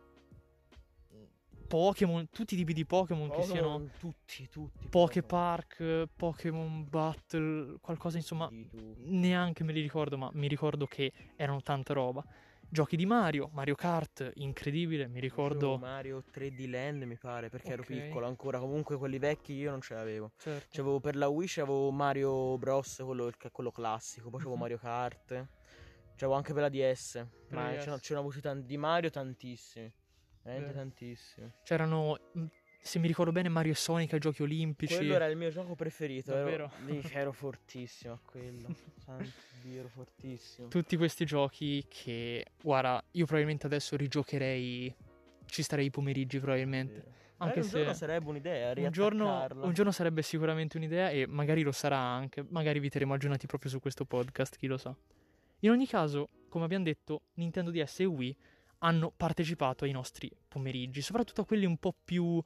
Pokémon, 1.68 2.30
tutti 2.30 2.54
i 2.54 2.58
tipi 2.58 2.74
di 2.74 2.86
Pokémon 2.86 3.30
che 3.30 3.44
siano 3.44 3.90
tutti, 4.00 4.48
tutti. 4.50 4.88
Poké 4.88 5.24
Park, 5.24 6.08
Pokémon 6.16 6.88
Battle, 6.88 7.78
qualcosa 7.82 8.18
insomma, 8.18 8.50
neanche 8.98 9.64
me 9.64 9.74
li 9.74 9.82
ricordo, 9.82 10.18
ma 10.18 10.30
mi 10.34 10.48
ricordo 10.48 10.86
che 10.86 11.12
erano 11.36 11.62
tanta 11.62 11.94
roba. 11.94 12.24
Giochi 12.68 12.96
di 12.96 13.06
Mario, 13.06 13.50
Mario 13.54 13.76
Kart, 13.76 14.32
incredibile, 14.36 15.08
mi 15.08 15.20
ricordo. 15.20 15.78
Mario 15.78 16.24
3D 16.32 16.66
Land 16.68 17.04
mi 17.04 17.16
pare 17.18 17.50
perché 17.50 17.74
ero 17.74 17.84
Ok. 17.84 17.88
piccolo 17.88 18.26
ancora 18.26 18.60
comunque 18.60 18.98
quelli 18.98 19.20
vecchi 19.20 19.54
io 19.54 19.70
non 19.70 19.82
ce 19.82 19.94
l'avevo 19.94 20.32
Certo. 20.38 20.68
c'avevo 20.72 21.00
per 21.00 21.16
la 21.16 21.28
Wii 21.28 21.48
c'avevo 21.48 21.92
Mario 21.92 22.58
Bros 22.58 23.02
quello, 23.06 23.32
quello 23.52 23.72
classico 23.72 24.30
poi 24.30 24.40
c'avevo 24.40 24.56
Mhm. 24.56 24.62
Mario 24.62 24.78
Kart 24.78 25.48
c'avevo 26.16 26.34
anche 26.34 26.54
per 26.54 26.64
la 26.64 26.70
DS 26.70 27.12
Per 27.48 27.58
ma 27.58 27.70
la 27.72 27.76
DS. 27.78 28.00
ce 28.02 28.14
ne 28.14 28.20
ho 28.20 28.22
avuti 28.24 28.42
tanti 28.42 28.66
di 28.66 28.78
Mario 28.78 29.10
tantissimi 29.12 29.94
veramente 30.46 30.74
Vero. 30.74 30.74
tantissimi 30.74 31.52
C'erano, 31.64 32.18
mh, 32.34 32.46
se 32.80 33.00
mi 33.00 33.08
ricordo 33.08 33.32
bene, 33.32 33.50
Mario 33.50 33.72
e 33.72 33.76
Sonic 33.76 34.14
ai 34.14 34.20
giochi 34.20 34.44
olimpici. 34.44 34.96
quello 34.96 35.16
era 35.16 35.26
il 35.26 35.36
mio 35.36 35.50
gioco 35.50 35.76
preferito 35.76 36.32
ero, 36.32 36.40
Davvero? 36.44 36.72
lì, 36.86 37.02
ero 37.12 37.32
fortissimo 37.32 38.14
a 38.14 38.20
quello 38.24 38.74
santo 39.04 39.32
Dio 39.64 39.80
ero 39.80 39.88
fortissimo 39.88 40.68
tutti 40.68 40.96
questi 40.96 41.26
giochi 41.26 41.84
che, 41.90 42.46
guarda, 42.62 43.04
io 43.12 43.26
probabilmente 43.26 43.66
adesso 43.66 43.96
rigiocherei, 43.98 44.96
ci 45.48 45.64
starei 45.64 45.88
i 45.88 45.90
pomeriggi 45.90 46.40
probabilmente. 46.40 47.24
Anche 47.38 47.60
un 47.60 47.66
se 47.66 47.78
giorno 47.80 47.94
sarebbe 47.94 48.30
un'idea 48.30 48.74
un 48.78 48.92
giorno, 48.92 49.48
un 49.64 49.74
giorno 49.74 49.92
sarebbe 49.92 50.22
sicuramente 50.22 50.78
un'idea 50.78 51.10
e 51.10 51.28
magari 51.28 51.64
lo 51.64 51.74
sarà 51.74 51.98
anche, 51.98 52.46
magari 52.48 52.80
vi 52.80 52.90
terremo 52.90 53.14
aggiornati 53.14 53.46
proprio 53.46 53.70
su 53.70 53.82
questo 53.82 54.06
podcast, 54.06 54.56
chi 54.56 54.68
lo 54.68 54.78
sa. 54.78 54.96
In 55.60 55.70
ogni 55.72 55.86
caso, 55.86 56.30
come 56.48 56.64
abbiamo 56.64 56.86
detto, 56.86 57.24
Nintendo 57.34 57.72
DS 57.72 58.00
e 58.02 58.06
Wii 58.06 58.38
hanno 58.80 59.12
partecipato 59.16 59.84
ai 59.84 59.92
nostri 59.92 60.32
pomeriggi, 60.48 61.02
soprattutto 61.02 61.42
a 61.42 61.46
quelli 61.46 61.66
un 61.66 61.78
po' 61.78 61.96
più 62.04 62.42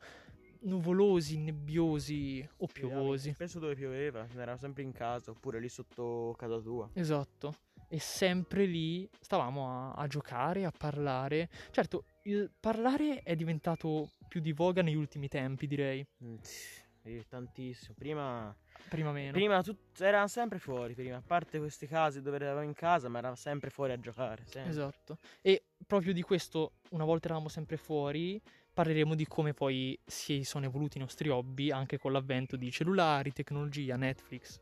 nuvolosi, 0.61 1.37
nebbiosi 1.37 2.47
o 2.57 2.67
piovosi. 2.67 3.33
Spesso 3.33 3.59
dove 3.59 3.75
pioveva, 3.75 4.27
era 4.35 4.57
sempre 4.57 4.83
in 4.83 4.91
casa 4.91 5.31
oppure 5.31 5.59
lì 5.59 5.69
sotto 5.69 6.35
casa 6.37 6.59
tua. 6.59 6.89
Esatto. 6.93 7.55
e 7.91 7.99
sempre 7.99 8.65
lì 8.65 9.09
stavamo 9.19 9.67
a, 9.67 9.93
a 9.93 10.07
giocare, 10.07 10.65
a 10.65 10.71
parlare. 10.71 11.49
Certo, 11.71 12.03
il 12.23 12.51
parlare 12.59 13.23
è 13.23 13.35
diventato 13.35 14.11
più 14.27 14.41
di 14.41 14.51
voga 14.51 14.81
negli 14.81 14.95
ultimi 14.95 15.27
tempi, 15.27 15.65
direi. 15.65 16.05
Mm, 16.23 16.35
sì, 16.41 17.25
tantissimo. 17.27 17.95
Prima, 17.97 18.55
prima 18.87 19.11
meno. 19.11 19.31
Prima 19.31 19.61
tut- 19.61 19.99
era 19.99 20.27
sempre 20.27 20.59
fuori. 20.59 20.93
Prima, 20.93 21.17
a 21.17 21.23
parte 21.25 21.59
questi 21.59 21.87
casi 21.87 22.21
dove 22.21 22.37
eravamo 22.37 22.65
in 22.65 22.73
casa, 22.73 23.09
ma 23.09 23.19
era 23.19 23.35
sempre 23.35 23.69
fuori 23.69 23.91
a 23.91 23.99
giocare. 23.99 24.43
Sempre. 24.45 24.71
Esatto. 24.71 25.17
E 25.41 25.63
proprio 25.85 26.13
di 26.13 26.21
questo, 26.21 26.73
una 26.89 27.05
volta 27.05 27.27
eravamo 27.27 27.49
sempre 27.49 27.77
fuori, 27.77 28.41
parleremo 28.73 29.15
di 29.15 29.27
come 29.27 29.53
poi 29.53 29.99
si 30.05 30.43
sono 30.43 30.65
evoluti 30.65 30.97
i 30.97 31.01
nostri 31.01 31.27
hobby 31.29 31.71
anche 31.71 31.97
con 31.97 32.11
l'avvento 32.11 32.55
di 32.55 32.71
cellulari, 32.71 33.33
tecnologia, 33.33 33.97
Netflix 33.97 34.59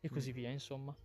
e 0.00 0.08
così 0.08 0.30
mm. 0.30 0.34
via, 0.34 0.50
insomma. 0.50 0.96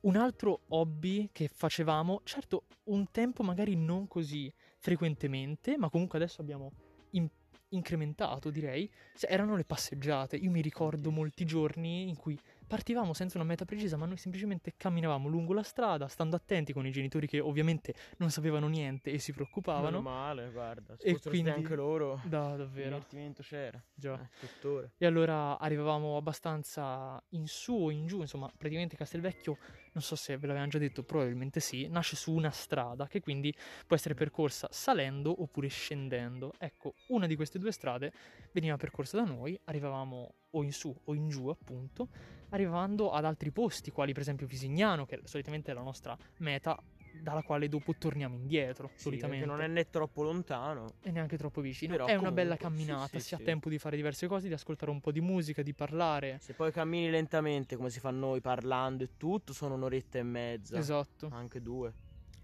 Un 0.00 0.16
altro 0.16 0.60
hobby 0.68 1.30
che 1.32 1.48
facevamo, 1.48 2.20
certo, 2.24 2.64
un 2.84 3.10
tempo 3.10 3.42
magari 3.42 3.74
non 3.74 4.06
così 4.06 4.52
frequentemente, 4.78 5.76
ma 5.76 5.90
comunque 5.90 6.18
adesso 6.18 6.40
abbiamo 6.40 6.72
in- 7.10 7.28
incrementato, 7.76 8.50
direi, 8.50 8.90
erano 9.20 9.56
le 9.56 9.64
passeggiate. 9.64 10.36
Io 10.36 10.50
mi 10.50 10.60
ricordo 10.60 11.10
molti 11.10 11.44
giorni 11.44 12.08
in 12.08 12.16
cui 12.16 12.38
partivamo 12.66 13.14
senza 13.14 13.38
una 13.38 13.46
meta 13.46 13.64
precisa, 13.64 13.96
ma 13.96 14.06
noi 14.06 14.16
semplicemente 14.16 14.74
camminavamo 14.76 15.28
lungo 15.28 15.52
la 15.52 15.62
strada, 15.62 16.08
stando 16.08 16.36
attenti 16.36 16.72
con 16.72 16.86
i 16.86 16.90
genitori 16.90 17.26
che 17.26 17.40
ovviamente 17.40 17.94
non 18.18 18.30
sapevano 18.30 18.66
niente 18.66 19.12
e 19.12 19.18
si 19.18 19.32
preoccupavano. 19.32 19.98
Meno 19.98 20.02
male, 20.02 20.50
guarda, 20.50 20.96
e 20.98 21.18
quindi 21.20 21.50
anche 21.50 21.76
loro. 21.76 22.20
Da, 22.24 22.56
davvero. 22.56 22.88
Divertimento 22.88 23.42
c'era. 23.42 23.82
Già. 23.94 24.18
Eh, 24.40 24.90
e 24.98 25.06
allora 25.06 25.58
arrivavamo 25.58 26.16
abbastanza 26.16 27.22
in 27.30 27.46
su 27.46 27.74
o 27.74 27.90
in 27.90 28.06
giù, 28.06 28.20
insomma, 28.20 28.50
praticamente 28.56 28.96
Castelvecchio, 28.96 29.56
non 29.96 30.04
so 30.04 30.14
se 30.14 30.36
ve 30.36 30.46
l'avevano 30.46 30.70
già 30.70 30.78
detto, 30.78 31.04
probabilmente 31.04 31.58
sì, 31.58 31.88
nasce 31.88 32.16
su 32.16 32.34
una 32.34 32.50
strada 32.50 33.06
che 33.06 33.20
quindi 33.20 33.54
può 33.86 33.96
essere 33.96 34.12
percorsa 34.12 34.68
salendo 34.70 35.42
oppure 35.42 35.68
scendendo. 35.68 36.52
Ecco, 36.58 36.96
una 37.08 37.26
di 37.26 37.34
queste 37.34 37.58
due 37.58 37.72
strade 37.72 38.12
veniva 38.52 38.76
percorsa 38.76 39.16
da 39.16 39.24
noi, 39.24 39.58
arrivavamo 39.64 40.34
o 40.50 40.62
in 40.62 40.72
su 40.72 40.94
o 41.04 41.14
in 41.14 41.30
giù 41.30 41.48
appunto, 41.48 42.08
arrivando 42.50 43.10
ad 43.10 43.24
altri 43.24 43.50
posti, 43.50 43.90
quali 43.90 44.12
per 44.12 44.20
esempio 44.20 44.46
Visignano, 44.46 45.06
che 45.06 45.18
solitamente 45.24 45.70
è 45.70 45.74
la 45.74 45.80
nostra 45.80 46.14
meta, 46.40 46.78
dalla 47.22 47.42
quale 47.42 47.68
dopo 47.68 47.94
torniamo 47.96 48.36
indietro, 48.36 48.90
sì, 48.94 49.02
solitamente. 49.02 49.46
non 49.46 49.60
è 49.60 49.66
né 49.66 49.88
troppo 49.90 50.22
lontano. 50.22 50.94
E 51.02 51.10
neanche 51.10 51.36
troppo 51.36 51.60
vicino. 51.60 51.92
Però 51.92 52.04
è 52.04 52.16
comunque, 52.16 52.28
una 52.28 52.42
bella 52.42 52.56
camminata, 52.56 53.06
sì, 53.06 53.20
sì, 53.20 53.26
si 53.26 53.34
ha 53.34 53.38
tempo 53.38 53.68
di 53.68 53.78
fare 53.78 53.96
diverse 53.96 54.26
cose, 54.26 54.48
di 54.48 54.54
ascoltare 54.54 54.90
un 54.90 55.00
po' 55.00 55.12
di 55.12 55.20
musica, 55.20 55.62
di 55.62 55.74
parlare. 55.74 56.38
Se 56.40 56.54
poi 56.54 56.72
cammini 56.72 57.10
lentamente, 57.10 57.76
come 57.76 57.90
si 57.90 58.00
fa 58.00 58.10
noi, 58.10 58.40
parlando 58.40 59.04
e 59.04 59.10
tutto, 59.16 59.52
sono 59.52 59.74
un'oretta 59.74 60.18
e 60.18 60.22
mezza. 60.22 60.78
Esatto. 60.78 61.28
Anche 61.32 61.60
due. 61.60 61.92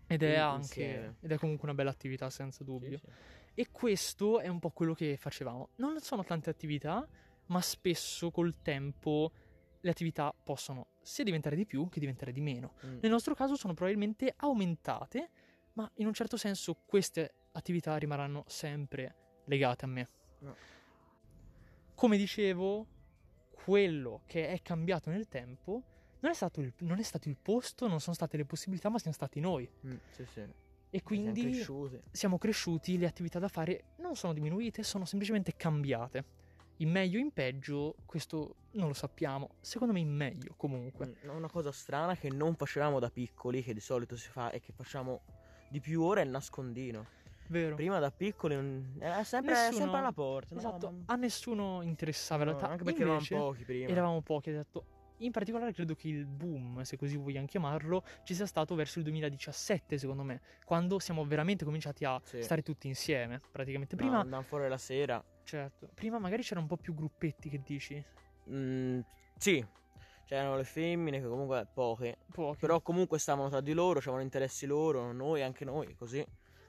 Ed 0.07 0.23
è 0.23 0.37
anche, 0.37 1.15
ed 1.21 1.31
è 1.31 1.39
comunque 1.39 1.67
una 1.67 1.75
bella 1.75 1.91
attività, 1.91 2.29
senza 2.29 2.65
dubbio. 2.65 3.01
E 3.55 3.69
questo 3.71 4.41
è 4.41 4.49
un 4.49 4.59
po' 4.59 4.71
quello 4.71 4.95
che 4.95 5.17
facevamo. 5.17 5.71
Non 5.77 6.01
sono 6.01 6.25
tante 6.25 6.51
attività, 6.51 7.07
ma 7.47 7.61
spesso 7.61 8.31
col 8.31 8.57
tempo 8.63 9.33
le 9.83 9.91
attività 9.91 10.33
possono 10.33 10.87
sia 11.03 11.25
diventare 11.25 11.57
di 11.57 11.67
più 11.67 11.89
che 11.89 12.01
diventare 12.01 12.33
di 12.33 12.41
meno. 12.41 12.75
Mm. 12.87 12.99
Nel 13.01 13.11
nostro 13.11 13.35
caso 13.35 13.57
sono 13.57 13.75
probabilmente 13.75 14.33
aumentate, 14.37 15.31
ma 15.75 15.91
in 15.97 16.07
un 16.07 16.13
certo 16.13 16.37
senso 16.37 16.75
queste 16.87 17.35
attività 17.53 17.97
rimarranno 17.97 18.45
sempre 18.47 19.43
legate 19.47 19.85
a 19.85 19.89
me. 19.89 20.09
No. 20.41 20.57
Come 21.95 22.17
dicevo, 22.17 22.87
quello 23.51 24.23
che 24.27 24.49
è 24.49 24.63
cambiato 24.63 25.11
nel 25.11 25.29
tempo 25.29 25.83
non 26.21 26.31
è, 26.31 26.35
stato 26.35 26.61
il, 26.61 26.73
non 26.79 26.99
è 26.99 27.03
stato 27.03 27.29
il 27.29 27.37
posto, 27.37 27.89
non 27.89 28.01
sono 28.01 28.15
state 28.15 28.37
le 28.37 28.45
possibilità, 28.45 28.89
ma 28.89 28.99
siamo 28.99 29.15
stati 29.15 29.41
noi. 29.41 29.69
Mm, 29.87 29.97
sì, 30.11 30.25
sì. 30.27 30.45
E 30.95 31.03
quindi 31.03 31.41
siamo 31.41 31.53
cresciuti. 31.55 32.01
siamo 32.11 32.39
cresciuti, 32.39 32.99
le 32.99 33.07
attività 33.07 33.39
da 33.39 33.49
fare 33.49 33.95
non 33.99 34.15
sono 34.15 34.33
diminuite, 34.33 34.83
sono 34.83 35.05
semplicemente 35.05 35.55
cambiate. 35.57 36.25
In 36.79 36.91
meglio 36.91 37.19
o 37.19 37.21
in 37.21 37.33
peggio, 37.33 37.97
questo 38.07 38.57
non 38.73 38.89
lo 38.89 38.95
sappiamo. 38.95 39.51
Secondo 39.61 39.93
me 39.93 40.01
in 40.01 40.13
meglio 40.13 40.55
comunque. 40.57 41.15
Mm, 41.25 41.31
una 41.31 41.49
cosa 41.49 41.73
strana 41.73 42.17
che 42.17 42.31
non 42.31 42.55
facevamo 42.57 42.99
da 42.99 43.11
piccoli, 43.11 43.63
che 43.63 43.75
di 43.75 43.81
solito 43.81 44.17
si 44.17 44.29
fa 44.29 44.51
e 44.51 44.61
che 44.61 44.73
facciamo 44.73 45.23
di 45.69 45.81
più 45.81 46.03
ora 46.03 46.21
è 46.21 46.25
il 46.25 46.31
nascondino. 46.31 47.21
Vero. 47.49 47.75
Prima 47.75 47.99
da 47.99 48.11
piccoli 48.11 48.55
era 48.99 49.23
sempre, 49.25 49.53
nessuno, 49.53 49.79
sempre 49.79 49.99
alla 49.99 50.13
porta. 50.13 50.55
Esatto, 50.57 50.91
no, 50.91 50.97
ma... 51.07 51.13
a 51.13 51.17
nessuno 51.17 51.83
interessava 51.83 52.45
in 52.45 52.49
realtà. 52.49 52.69
anche 52.69 52.85
perché 52.85 53.03
eravamo 53.03 53.25
pochi 53.29 53.65
prima. 53.65 53.89
Eravamo 53.89 54.21
pochi, 54.23 54.51
esatto. 54.51 54.85
In 55.19 55.31
particolare 55.31 55.73
credo 55.73 55.95
che 55.95 56.09
il 56.09 56.27
boom, 56.27 56.83
se 56.83 56.97
così 56.97 57.17
vogliamo 57.17 57.47
chiamarlo, 57.47 58.03
ci 58.25 58.35
sia 58.35 58.47
stato 58.47 58.75
verso 58.75 58.99
il 58.99 59.05
2017, 59.05 59.97
secondo 59.97 60.25
me, 60.25 60.41
quando 60.65 60.99
siamo 60.99 61.25
veramente 61.25 61.65
cominciati 61.65 62.05
a 62.05 62.21
sì. 62.25 62.43
stare 62.43 62.63
tutti 62.63 62.89
insieme, 62.89 63.41
praticamente. 63.53 63.95
Prima 63.95 64.15
no, 64.15 64.21
andavamo 64.21 64.47
fuori 64.47 64.69
la 64.69 64.79
sera. 64.79 65.23
Certo. 65.45 65.91
Prima 65.95 66.19
magari 66.19 66.43
c'erano 66.43 66.63
un 66.63 66.69
po' 66.69 66.77
più 66.77 66.95
gruppetti, 66.95 67.49
che 67.49 67.61
dici? 67.65 68.03
Mm, 68.51 69.01
sì. 69.37 69.65
C'erano 70.25 70.57
le 70.57 70.65
femmine 70.65 71.21
che 71.21 71.27
comunque 71.27 71.67
poche. 71.73 72.19
Poche. 72.33 72.59
Però 72.59 72.81
comunque 72.81 73.19
stavano 73.19 73.49
tra 73.49 73.61
di 73.61 73.73
loro, 73.73 73.99
avevano 73.99 74.23
interessi 74.23 74.67
loro, 74.67 75.13
noi 75.13 75.43
anche 75.43 75.65
noi, 75.65 75.95
così. 75.95 76.25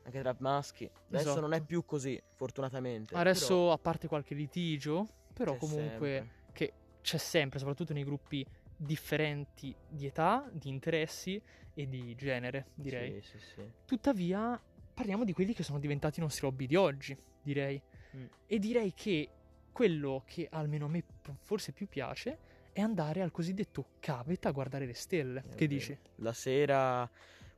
Anche 0.05 0.19
tra 0.19 0.35
maschi. 0.39 0.83
Adesso 0.83 1.23
esatto. 1.23 1.39
non 1.39 1.53
è 1.53 1.61
più 1.61 1.85
così, 1.85 2.21
fortunatamente. 2.35 3.15
Adesso, 3.15 3.47
però... 3.47 3.71
a 3.71 3.77
parte 3.77 4.07
qualche 4.07 4.35
litigio, 4.35 5.07
però 5.33 5.55
comunque 5.55 6.09
sempre. 6.17 6.51
che 6.51 6.73
c'è 7.01 7.17
sempre, 7.17 7.59
soprattutto 7.59 7.93
nei 7.93 8.03
gruppi 8.03 8.45
differenti 8.75 9.73
di 9.87 10.07
età, 10.07 10.49
di 10.51 10.67
interessi 10.67 11.41
e 11.73 11.87
di 11.87 12.15
genere, 12.15 12.67
direi. 12.75 13.21
Sì, 13.21 13.37
sì, 13.37 13.45
sì. 13.55 13.71
Tuttavia, 13.85 14.61
parliamo 14.93 15.23
di 15.23 15.31
quelli 15.31 15.53
che 15.53 15.63
sono 15.63 15.79
diventati 15.79 16.19
i 16.19 16.21
nostri 16.21 16.45
hobby 16.45 16.65
di 16.65 16.75
oggi, 16.75 17.17
direi. 17.41 17.81
Mm. 18.15 18.25
E 18.47 18.59
direi 18.59 18.93
che 18.93 19.29
quello 19.71 20.23
che 20.25 20.47
almeno 20.51 20.85
a 20.85 20.89
me 20.89 21.03
forse 21.41 21.71
più 21.71 21.87
piace 21.87 22.37
è 22.71 22.81
andare 22.81 23.21
al 23.21 23.31
cosiddetto 23.31 23.85
cavet 23.99 24.45
a 24.45 24.51
guardare 24.51 24.85
le 24.85 24.93
stelle. 24.93 25.43
Eh, 25.51 25.55
che 25.55 25.67
dici? 25.67 25.97
La 26.17 26.33
sera, 26.33 27.09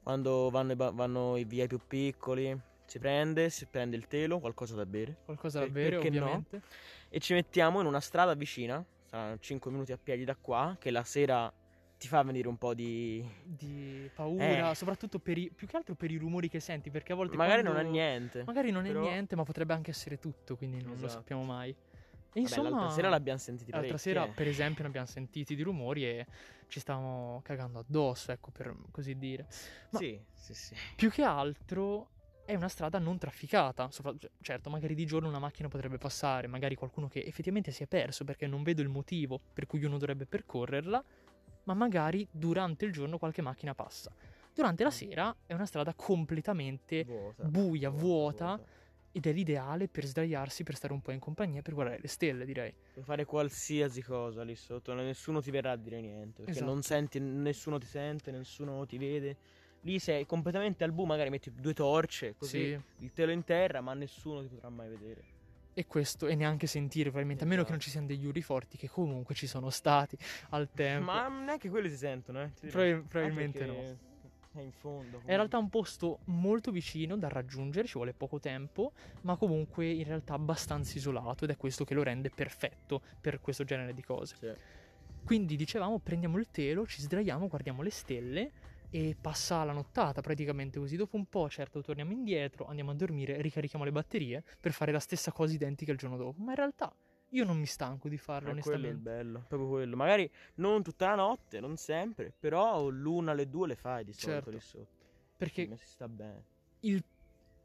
quando 0.03 0.49
vanno 0.49 0.73
i, 0.73 0.75
vanno 0.75 1.37
i 1.37 1.45
via 1.45 1.67
più 1.67 1.79
piccoli, 1.85 2.57
si 2.85 2.99
prende, 2.99 3.49
si 3.49 3.65
prende 3.65 3.95
il 3.95 4.07
telo, 4.07 4.39
qualcosa 4.39 4.75
da 4.75 4.85
bere. 4.85 5.17
Qualcosa 5.25 5.59
da 5.59 5.67
bere, 5.67 5.97
ovviamente. 5.97 6.57
No? 6.57 6.63
E 7.09 7.19
ci 7.19 7.33
mettiamo 7.33 7.79
in 7.79 7.85
una 7.85 8.01
strada 8.01 8.33
vicina, 8.33 8.83
saranno 9.05 9.39
5 9.39 9.71
minuti 9.71 9.91
a 9.91 9.97
piedi 9.97 10.23
da 10.23 10.35
qua, 10.35 10.75
che 10.79 10.91
la 10.91 11.03
sera 11.03 11.51
ti 12.05 12.11
fa 12.11 12.21
venire 12.21 12.47
un 12.47 12.57
po' 12.57 12.75
di... 12.75 13.27
di 13.43 14.09
paura, 14.13 14.69
eh. 14.69 14.75
soprattutto 14.75 15.17
per 15.17 15.39
i, 15.39 15.51
più 15.53 15.65
che 15.65 15.75
altro 15.75 15.95
per 15.95 16.11
i 16.11 16.17
rumori 16.17 16.47
che 16.47 16.59
senti, 16.59 16.91
perché 16.91 17.13
a 17.13 17.15
volte... 17.15 17.35
Magari 17.35 17.63
non 17.63 17.77
è 17.77 17.83
niente. 17.83 18.43
Magari 18.43 18.69
non 18.69 18.83
però... 18.83 18.99
è 18.99 19.09
niente, 19.09 19.35
ma 19.35 19.43
potrebbe 19.43 19.73
anche 19.73 19.89
essere 19.89 20.19
tutto, 20.19 20.55
quindi 20.55 20.77
non 20.77 20.91
esatto. 20.91 21.01
lo 21.01 21.09
sappiamo 21.09 21.43
mai. 21.43 21.75
E 22.33 22.39
insomma, 22.39 22.69
l'altra 22.69 22.89
sera 22.89 23.09
l'abbiamo 23.09 23.39
sentiti 23.39 23.71
parecchi. 23.71 23.91
L'altra 23.91 24.11
sera, 24.11 24.27
per 24.27 24.47
esempio, 24.47 24.83
ne 24.83 24.89
abbiamo 24.89 25.07
sentiti 25.07 25.55
di 25.55 25.63
rumori 25.63 26.05
e 26.05 26.27
ci 26.67 26.79
stavamo 26.79 27.41
cagando 27.43 27.79
addosso, 27.79 28.31
ecco, 28.31 28.51
per 28.51 28.75
così 28.91 29.17
dire. 29.17 29.47
Ma 29.91 29.97
sì, 29.97 30.19
sì, 30.33 30.53
sì. 30.53 30.75
Più 30.95 31.09
che 31.09 31.23
altro 31.23 32.09
è 32.45 32.53
una 32.53 32.67
strada 32.67 32.99
non 32.99 33.17
trafficata. 33.17 33.89
Cioè, 33.89 34.13
certo, 34.41 34.69
magari 34.69 34.93
di 34.93 35.05
giorno 35.05 35.27
una 35.27 35.39
macchina 35.39 35.69
potrebbe 35.69 35.97
passare, 35.97 36.45
magari 36.47 36.75
qualcuno 36.75 37.07
che 37.07 37.23
effettivamente 37.23 37.71
si 37.71 37.81
è 37.81 37.87
perso 37.87 38.25
perché 38.25 38.45
non 38.45 38.61
vedo 38.61 38.81
il 38.81 38.89
motivo 38.89 39.39
per 39.53 39.65
cui 39.65 39.83
uno 39.83 39.97
dovrebbe 39.97 40.27
percorrerla 40.27 41.03
ma 41.65 41.73
magari 41.73 42.27
durante 42.31 42.85
il 42.85 42.91
giorno 42.91 43.17
qualche 43.17 43.41
macchina 43.41 43.75
passa. 43.75 44.11
Durante 44.53 44.83
la 44.83 44.89
mm. 44.89 44.91
sera 44.91 45.35
è 45.45 45.53
una 45.53 45.65
strada 45.65 45.93
completamente 45.93 47.03
vuota, 47.03 47.43
buia, 47.43 47.89
vuota, 47.89 48.45
vuota, 48.55 48.65
ed 49.11 49.25
è 49.27 49.31
l'ideale 49.31 49.87
per 49.87 50.05
sdraiarsi, 50.05 50.63
per 50.63 50.75
stare 50.75 50.93
un 50.93 51.01
po' 51.01 51.11
in 51.11 51.19
compagnia, 51.19 51.61
per 51.61 51.73
guardare 51.73 51.99
le 52.01 52.07
stelle, 52.07 52.45
direi. 52.45 52.73
Per 52.93 53.03
fare 53.03 53.25
qualsiasi 53.25 54.01
cosa 54.01 54.43
lì 54.43 54.55
sotto, 54.55 54.93
nessuno 54.93 55.41
ti 55.41 55.51
verrà 55.51 55.71
a 55.71 55.75
dire 55.75 56.01
niente, 56.01 56.43
perché 56.43 56.51
esatto. 56.51 56.65
non 56.65 56.81
senti, 56.81 57.19
nessuno 57.19 57.77
ti 57.77 57.85
sente, 57.85 58.31
nessuno 58.31 58.85
ti 58.85 58.97
vede. 58.97 59.37
Lì 59.81 59.99
sei 59.99 60.25
completamente 60.25 60.83
al 60.83 60.91
buio, 60.91 61.07
magari 61.07 61.29
metti 61.29 61.51
due 61.53 61.73
torce, 61.73 62.35
così 62.37 62.71
sì. 62.71 63.03
il 63.03 63.13
telo 63.13 63.31
in 63.31 63.43
terra, 63.43 63.81
ma 63.81 63.93
nessuno 63.93 64.41
ti 64.41 64.47
potrà 64.47 64.69
mai 64.69 64.89
vedere. 64.89 65.34
E 65.77 65.85
questo, 65.87 66.27
e 66.27 66.35
neanche 66.35 66.67
sentire 66.67 67.09
probabilmente, 67.09 67.43
esatto. 67.43 67.53
a 67.53 67.55
meno 67.57 67.63
che 67.65 67.71
non 67.71 67.79
ci 67.81 67.89
siano 67.89 68.07
degli 68.07 68.25
uri 68.25 68.41
forti 68.41 68.77
che 68.77 68.87
comunque 68.87 69.35
ci 69.35 69.45
sono 69.45 69.69
stati 69.69 70.17
al 70.51 70.69
tempo. 70.73 71.11
Ma 71.11 71.27
neanche 71.27 71.69
quelli 71.69 71.89
si 71.89 71.97
sentono, 71.97 72.43
eh. 72.43 72.67
Prob- 72.69 73.05
probabilmente 73.07 73.65
no. 73.65 73.97
È 74.53 74.61
in 74.61 74.71
fondo. 74.71 75.17
È 75.25 75.31
in 75.31 75.35
realtà 75.35 75.57
un 75.57 75.69
posto 75.69 76.19
molto 76.25 76.71
vicino 76.71 77.17
da 77.17 77.27
raggiungere, 77.27 77.87
ci 77.87 77.95
vuole 77.95 78.13
poco 78.13 78.39
tempo, 78.39 78.93
ma 79.23 79.35
comunque 79.35 79.89
in 79.89 80.05
realtà 80.05 80.33
abbastanza 80.33 80.97
isolato 80.97 81.43
ed 81.43 81.49
è 81.49 81.57
questo 81.57 81.83
che 81.83 81.93
lo 81.93 82.03
rende 82.03 82.29
perfetto 82.29 83.01
per 83.19 83.41
questo 83.41 83.65
genere 83.65 83.93
di 83.93 84.01
cose. 84.01 84.35
Sì. 84.39 84.53
Quindi 85.25 85.57
dicevamo 85.57 85.99
prendiamo 85.99 86.37
il 86.37 86.47
telo, 86.51 86.87
ci 86.87 87.01
sdraiamo, 87.01 87.49
guardiamo 87.49 87.81
le 87.81 87.91
stelle 87.91 88.51
e 88.95 89.15
passa 89.19 89.63
la 89.65 89.73
nottata 89.73 90.21
praticamente 90.21 90.79
così. 90.79 90.95
Dopo 90.95 91.17
un 91.17 91.25
po', 91.25 91.49
certo, 91.49 91.81
torniamo 91.81 92.13
indietro, 92.13 92.65
andiamo 92.65 92.91
a 92.91 92.93
dormire, 92.93 93.41
ricarichiamo 93.41 93.83
le 93.83 93.91
batterie 93.91 94.41
per 94.59 94.71
fare 94.71 94.91
la 94.93 94.99
stessa 94.99 95.31
cosa 95.33 95.53
identica 95.53 95.91
il 95.91 95.97
giorno 95.97 96.15
dopo. 96.15 96.41
Ma 96.41 96.51
in 96.51 96.55
realtà 96.57 96.95
Io 97.29 97.43
non 97.43 97.57
mi 97.57 97.65
stanco 97.65 98.07
di 98.07 98.17
farlo, 98.17 98.51
Eh, 98.51 98.61
quello 98.61 98.85
è 98.85 98.89
onestamente. 98.91 99.09
bello, 99.09 99.45
proprio 99.49 99.67
quello. 99.69 99.95
Magari 99.97 100.31
non 100.55 100.81
tutta 100.83 101.07
la 101.07 101.15
notte, 101.15 101.59
non 101.59 101.75
sempre, 101.75 102.31
però 102.39 102.87
l'una 102.87 103.31
alle 103.31 103.49
due 103.49 103.67
le 103.67 103.75
fai 103.75 104.05
di 104.05 104.13
solito 104.13 104.31
Certo. 104.33 104.49
lì 104.51 104.59
sotto. 104.61 105.03
Perché 105.35 105.75
si 105.75 105.87
sta 105.87 106.07
bene. 106.07 106.43
il, 106.81 107.03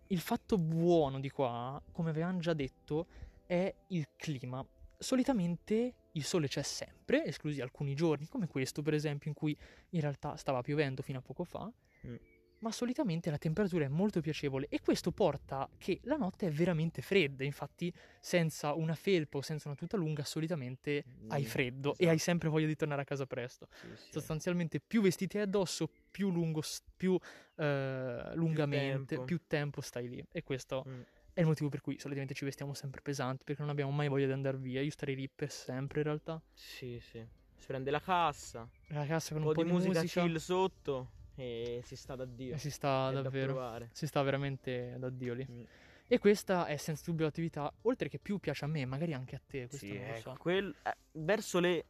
il 0.08 0.18
fatto 0.20 0.56
buono 0.58 1.20
di 1.20 1.30
qua, 1.30 1.80
come 1.92 2.10
avevamo 2.10 2.40
già 2.40 2.54
detto, 2.54 3.06
è 3.46 3.72
il 3.88 4.08
clima. 4.16 4.66
Solitamente 5.02 5.95
il 6.12 6.25
sole 6.25 6.47
c'è 6.47 6.61
sempre, 6.62 7.25
esclusi 7.25 7.62
alcuni 7.62 7.95
giorni, 7.95 8.28
come 8.28 8.47
questo 8.47 8.83
per 8.83 8.92
esempio, 8.92 9.30
in 9.30 9.35
cui 9.35 9.57
in 9.90 10.00
realtà 10.02 10.37
stava 10.37 10.61
piovendo 10.61 11.00
fino 11.00 11.19
a 11.19 11.23
poco 11.23 11.42
fa, 11.45 11.73
Mm. 12.07 12.14
ma 12.59 12.71
solitamente 12.71 13.30
la 13.30 13.38
temperatura 13.38 13.85
è 13.87 13.88
molto 13.88 14.21
piacevole 14.21 14.66
e 14.69 14.80
questo 14.80 15.11
porta 15.12 15.69
che 15.78 16.00
la 16.04 16.16
notte 16.16 16.47
è 16.49 16.50
veramente 16.50 17.00
fredda, 17.00 17.45
infatti 17.45 17.90
senza 18.21 18.75
una 18.75 18.95
felpa 18.95 19.38
o 19.38 19.42
senza 19.42 19.69
una 19.69 19.76
tuta 19.76 19.97
lunga 19.97 20.23
solitamente 20.25 21.04
hai 21.28 21.42
Mm, 21.42 21.47
freddo 21.47 21.90
e 21.92 21.92
esatto. 21.92 22.09
hai 22.11 22.19
sempre 22.19 22.49
voglia 22.50 22.66
di 22.66 22.76
tornare 22.76 23.00
a 23.00 23.04
casa 23.04 23.26
presto. 23.26 23.69
Sì, 23.71 23.87
sì. 23.97 24.11
Sostanzialmente 24.12 24.80
più 24.80 25.00
vestiti 25.00 25.38
hai 25.38 25.45
addosso, 25.45 25.88
più, 26.11 26.30
lungo, 26.30 26.61
più 26.95 27.19
eh, 27.57 28.30
lungamente, 28.35 29.07
tempo. 29.14 29.25
più 29.25 29.40
tempo 29.47 29.80
stai 29.80 30.09
lì. 30.09 30.23
E 30.30 30.42
questo 30.42 30.85
Mm. 30.87 31.00
È 31.32 31.40
il 31.40 31.46
motivo 31.46 31.68
per 31.68 31.80
cui 31.80 31.99
solitamente 31.99 32.34
ci 32.34 32.44
vestiamo 32.44 32.75
sempre 32.75 33.00
pesanti, 33.00 33.44
perché 33.44 33.60
non 33.62 33.70
abbiamo 33.70 33.90
mai 33.90 34.08
voglia 34.08 34.26
di 34.26 34.32
andare 34.32 34.56
via. 34.58 34.80
Io 34.82 34.90
starei 34.90 35.14
lì 35.16 35.28
per 35.28 35.50
sempre 35.50 36.00
in 36.00 36.04
realtà. 36.06 36.40
Sì, 36.52 36.99
sì. 37.00 37.25
Si 37.56 37.66
prende 37.66 37.90
la 37.90 38.00
cassa, 38.00 38.68
La 38.88 39.04
cassa 39.06 39.32
con 39.34 39.42
un 39.42 39.49
un 39.49 39.54
po' 39.54 39.62
di 39.62 39.70
musica, 39.70 40.02
chill 40.02 40.37
sotto 40.37 41.10
e 41.37 41.82
si 41.84 41.94
sta 41.96 42.16
da 42.16 42.25
Dio. 42.25 42.54
e 42.54 42.58
si 42.58 42.70
sta 42.70 43.10
È 43.10 43.12
da 43.14 43.22
davvero, 43.22 43.52
provare. 43.52 43.90
si 43.92 44.06
sta 44.06 44.22
veramente 44.22 44.96
da 44.99 45.10
Dio 45.10 45.34
lì. 45.34 45.46
Mm. 45.50 45.62
E 46.06 46.18
questa 46.18 46.66
è 46.66 46.76
senza 46.76 47.02
dubbio 47.06 47.25
l'attività, 47.26 47.72
oltre 47.82 48.08
che 48.08 48.18
più 48.18 48.38
piace 48.38 48.64
a 48.64 48.68
me, 48.68 48.84
magari 48.84 49.12
anche 49.14 49.37
a 49.37 49.40
te, 49.46 49.68
questo 49.68 49.87
Sì, 49.87 49.92
non 49.92 50.06
lo 50.08 50.14
ecco, 50.14 50.30
so. 50.32 50.37
quel- 50.38 50.75
eh, 50.82 50.96
verso 51.12 51.60
le... 51.60 51.84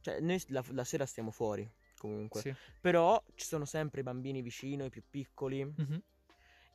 Cioè, 0.00 0.20
noi 0.20 0.42
la, 0.48 0.64
la 0.70 0.84
sera 0.84 1.06
stiamo 1.06 1.30
fuori, 1.30 1.70
comunque. 1.98 2.40
Sì. 2.40 2.54
Però 2.80 3.22
ci 3.34 3.46
sono 3.46 3.64
sempre 3.64 4.00
i 4.00 4.02
bambini 4.02 4.42
vicino, 4.42 4.84
i 4.86 4.90
più 4.90 5.02
piccoli. 5.08 5.64
Mhm. 5.64 6.02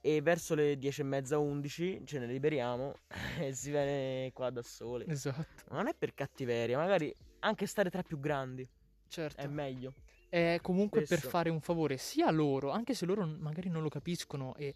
E 0.01 0.21
verso 0.21 0.55
le 0.55 0.77
10 0.77 1.01
e 1.01 1.03
mezza, 1.03 1.37
11 1.39 2.01
ce 2.05 2.19
ne 2.19 2.25
liberiamo 2.25 2.93
e 3.39 3.53
si 3.53 3.69
viene 3.69 4.31
qua 4.33 4.49
da 4.49 4.61
soli. 4.61 5.05
Esatto, 5.07 5.63
Ma 5.69 5.77
non 5.77 5.87
è 5.87 5.93
per 5.93 6.13
cattiveria, 6.13 6.77
magari 6.77 7.13
anche 7.39 7.65
stare 7.65 7.89
tra 7.89 8.01
più 8.03 8.19
grandi 8.19 8.67
certo. 9.07 9.41
è 9.41 9.47
meglio. 9.47 9.93
è 10.29 10.59
comunque 10.61 11.01
per 11.01 11.17
Spesso. 11.17 11.29
fare 11.29 11.49
un 11.49 11.59
favore 11.59 11.97
sia 11.97 12.27
a 12.27 12.31
loro, 12.31 12.69
anche 12.71 12.93
se 12.93 13.05
loro 13.05 13.25
magari 13.25 13.67
non 13.69 13.81
lo 13.81 13.89
capiscono 13.89 14.55
e 14.55 14.73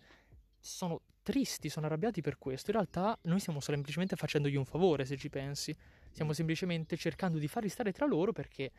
sono 0.59 1.01
tristi, 1.21 1.69
sono 1.69 1.85
arrabbiati 1.85 2.21
per 2.21 2.37
questo. 2.37 2.71
In 2.71 2.77
realtà 2.77 3.17
noi 3.23 3.39
stiamo 3.39 3.59
semplicemente 3.61 4.15
facendogli 4.17 4.55
un 4.55 4.65
favore, 4.65 5.05
se 5.05 5.15
ci 5.15 5.29
pensi. 5.29 5.75
Stiamo 6.11 6.31
Mm. 6.31 6.33
semplicemente 6.35 6.97
cercando 6.97 7.37
di 7.37 7.47
farli 7.47 7.69
stare 7.69 7.91
tra 7.91 8.05
loro 8.05 8.33
perché 8.33 8.71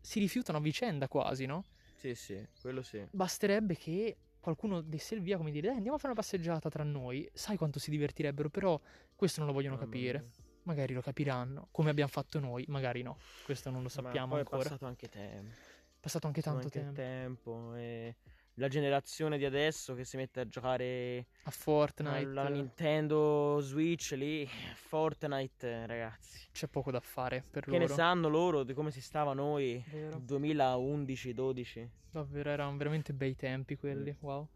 si 0.00 0.18
rifiutano 0.18 0.58
a 0.58 0.60
vicenda 0.60 1.06
quasi, 1.08 1.46
no? 1.46 1.64
Sì, 1.96 2.14
sì, 2.14 2.44
quello 2.60 2.82
sì. 2.82 3.06
Basterebbe 3.10 3.76
che 3.76 4.16
qualcuno 4.44 4.82
desse 4.82 5.14
il 5.14 5.22
via 5.22 5.38
come 5.38 5.50
dire, 5.50 5.68
dai, 5.68 5.76
andiamo 5.76 5.96
a 5.96 5.98
fare 5.98 6.12
una 6.12 6.20
passeggiata 6.20 6.68
tra 6.68 6.84
noi. 6.84 7.26
Sai 7.32 7.56
quanto 7.56 7.78
si 7.78 7.90
divertirebbero, 7.90 8.50
però 8.50 8.78
questo 9.16 9.40
non 9.40 9.48
lo 9.48 9.54
vogliono 9.54 9.78
capire. 9.78 10.20
mia. 10.20 10.30
Magari 10.64 10.92
lo 10.92 11.00
capiranno, 11.00 11.68
come 11.70 11.90
abbiamo 11.90 12.10
fatto 12.10 12.38
noi, 12.38 12.64
magari 12.68 13.02
no. 13.02 13.16
Questo 13.44 13.70
non 13.70 13.78
lo 13.78 13.84
Ma 13.84 13.90
sappiamo 13.90 14.28
poi 14.28 14.38
ancora. 14.40 14.60
È 14.60 14.62
passato 14.64 14.86
anche 14.86 15.08
tempo. 15.08 15.50
È 15.50 16.00
passato 16.00 16.26
anche 16.26 16.42
tanto 16.42 16.64
anche 16.64 16.78
tempo. 16.78 16.94
tempo 16.94 17.74
e 17.74 18.16
la 18.54 18.68
generazione 18.68 19.36
di 19.36 19.44
adesso 19.44 19.94
che 19.94 20.04
si 20.04 20.16
mette 20.16 20.40
a 20.40 20.48
giocare 20.48 21.26
A 21.44 21.50
Fortnite. 21.50 22.16
alla 22.18 22.48
Nintendo 22.48 23.58
Switch 23.60 24.12
lì, 24.12 24.48
Fortnite, 24.76 25.86
ragazzi. 25.86 26.46
c'è 26.52 26.68
poco 26.68 26.90
da 26.90 27.00
fare 27.00 27.42
per 27.50 27.64
Che 27.64 27.70
loro. 27.70 27.82
ne 27.82 27.88
sanno 27.88 28.28
loro 28.28 28.62
di 28.62 28.72
come 28.74 28.90
si 28.90 29.00
stava 29.00 29.32
noi 29.34 29.82
Vero. 29.90 30.18
2011-12? 30.18 31.88
Davvero, 32.10 32.50
erano 32.50 32.76
veramente 32.76 33.12
bei 33.12 33.34
tempi 33.34 33.76
quelli, 33.76 34.14
wow. 34.20 34.46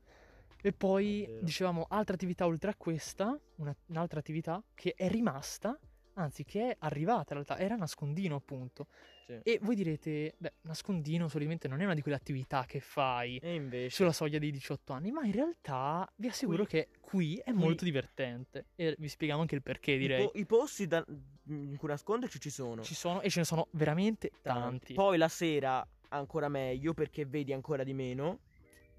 E 0.62 0.72
poi, 0.72 1.22
Davvero. 1.24 1.44
dicevamo, 1.44 1.86
altra 1.88 2.14
attività 2.14 2.46
oltre 2.46 2.70
a 2.70 2.74
questa, 2.76 3.36
una- 3.56 3.74
un'altra 3.86 4.20
attività 4.20 4.62
che 4.74 4.94
è 4.96 5.08
rimasta, 5.08 5.76
anzi 6.18 6.44
che 6.44 6.70
è 6.70 6.76
arrivata 6.80 7.34
in 7.34 7.42
realtà, 7.42 7.58
era 7.58 7.76
nascondino 7.76 8.36
appunto. 8.36 8.86
Sì. 9.26 9.38
E 9.42 9.58
voi 9.62 9.74
direte, 9.74 10.34
beh, 10.38 10.52
nascondino 10.62 11.28
solitamente 11.28 11.68
non 11.68 11.80
è 11.80 11.84
una 11.84 11.94
di 11.94 12.00
quelle 12.02 12.16
attività 12.16 12.64
che 12.66 12.80
fai 12.80 13.40
sulla 13.88 14.12
soglia 14.12 14.38
dei 14.38 14.50
18 14.50 14.92
anni, 14.92 15.10
ma 15.10 15.24
in 15.24 15.32
realtà 15.32 16.10
vi 16.16 16.28
assicuro 16.28 16.64
Qui- 16.64 16.66
che 16.66 16.88
qui 17.00 17.36
è 17.38 17.50
qui- 17.50 17.52
molto 17.52 17.84
divertente. 17.84 18.66
E 18.74 18.94
vi 18.98 19.08
spieghiamo 19.08 19.42
anche 19.42 19.54
il 19.54 19.62
perché, 19.62 19.92
i, 19.92 19.98
direi. 19.98 20.24
po- 20.24 20.32
i 20.34 20.46
posti 20.46 20.86
da- 20.86 21.04
in 21.48 21.76
cui 21.76 21.88
nasconderci 21.88 22.40
ci 22.40 22.50
sono. 22.50 22.82
Ci 22.82 22.94
sono, 22.94 23.20
e 23.20 23.28
ce 23.30 23.40
ne 23.40 23.44
sono 23.44 23.68
veramente 23.72 24.30
tanti. 24.42 24.94
Poi 24.94 25.18
la 25.18 25.28
sera 25.28 25.86
ancora 26.10 26.48
meglio 26.48 26.94
perché 26.94 27.26
vedi 27.26 27.52
ancora 27.52 27.84
di 27.84 27.92
meno 27.92 28.38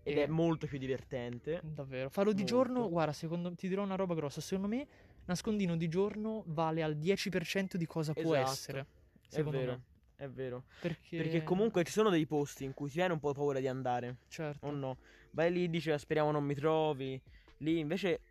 ed 0.03 0.17
E- 0.17 0.23
è 0.23 0.27
molto 0.27 0.67
più 0.67 0.77
divertente. 0.77 1.59
Davvero. 1.63 2.09
Farlo 2.09 2.31
di 2.33 2.41
Molto. 2.43 2.55
giorno, 2.55 2.89
guarda, 2.89 3.13
secondo, 3.13 3.53
ti 3.55 3.67
dirò 3.67 3.81
una 3.83 3.95
roba 3.95 4.13
grossa. 4.13 4.41
Secondo 4.41 4.67
me, 4.75 4.87
nascondino 5.29 5.77
di 5.77 5.87
giorno 5.87 6.43
vale 6.47 6.81
al 6.83 6.97
10% 6.97 7.77
di 7.77 7.85
cosa 7.85 8.13
può 8.13 8.35
Esatto. 8.35 8.51
essere. 8.51 8.79
È 8.81 8.85
Secondo 9.27 9.57
vero, 9.59 9.71
me. 9.71 9.81
è 10.15 10.27
vero. 10.27 10.63
Perché, 10.81 11.17
Perché 11.17 11.43
comunque 11.43 11.83
ci 11.83 11.91
sono 11.91 12.09
dei 12.09 12.25
posti 12.25 12.63
in 12.65 12.73
cui 12.73 12.89
ti 12.89 12.95
viene 12.95 13.13
un 13.13 13.19
po' 13.19 13.31
paura 13.31 13.59
di 13.59 13.67
andare. 13.67 14.17
Certo. 14.27 14.65
O 14.67 14.71
no? 14.71 14.97
Vai 15.31 15.51
lì, 15.51 15.69
dici, 15.69 15.91
"Ah, 15.91 15.97
speriamo 15.99 16.31
non 16.31 16.43
mi 16.43 16.55
trovi. 16.55 17.21
Lì 17.57 17.77
invece 17.79 18.21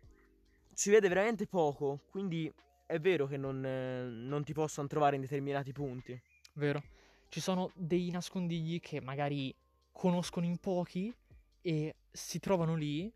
si 0.73 0.89
vede 0.89 1.07
veramente 1.07 1.47
poco. 1.47 2.01
Quindi 2.09 2.51
è 2.85 2.99
vero 2.99 3.25
che 3.27 3.37
non, 3.37 3.63
eh, 3.65 4.03
non 4.03 4.43
ti 4.43 4.51
possono 4.53 4.87
trovare 4.87 5.15
in 5.15 5.21
determinati 5.21 5.71
punti. 5.71 6.21
Vero. 6.53 6.83
Ci 7.29 7.39
sono 7.39 7.71
dei 7.75 8.09
nascondigli 8.11 8.79
che 8.81 8.99
magari 8.99 9.55
conoscono 9.91 10.45
in 10.45 10.57
pochi 10.57 11.13
e 11.61 11.95
si 12.11 12.39
trovano 12.39 12.75
lì, 12.75 13.11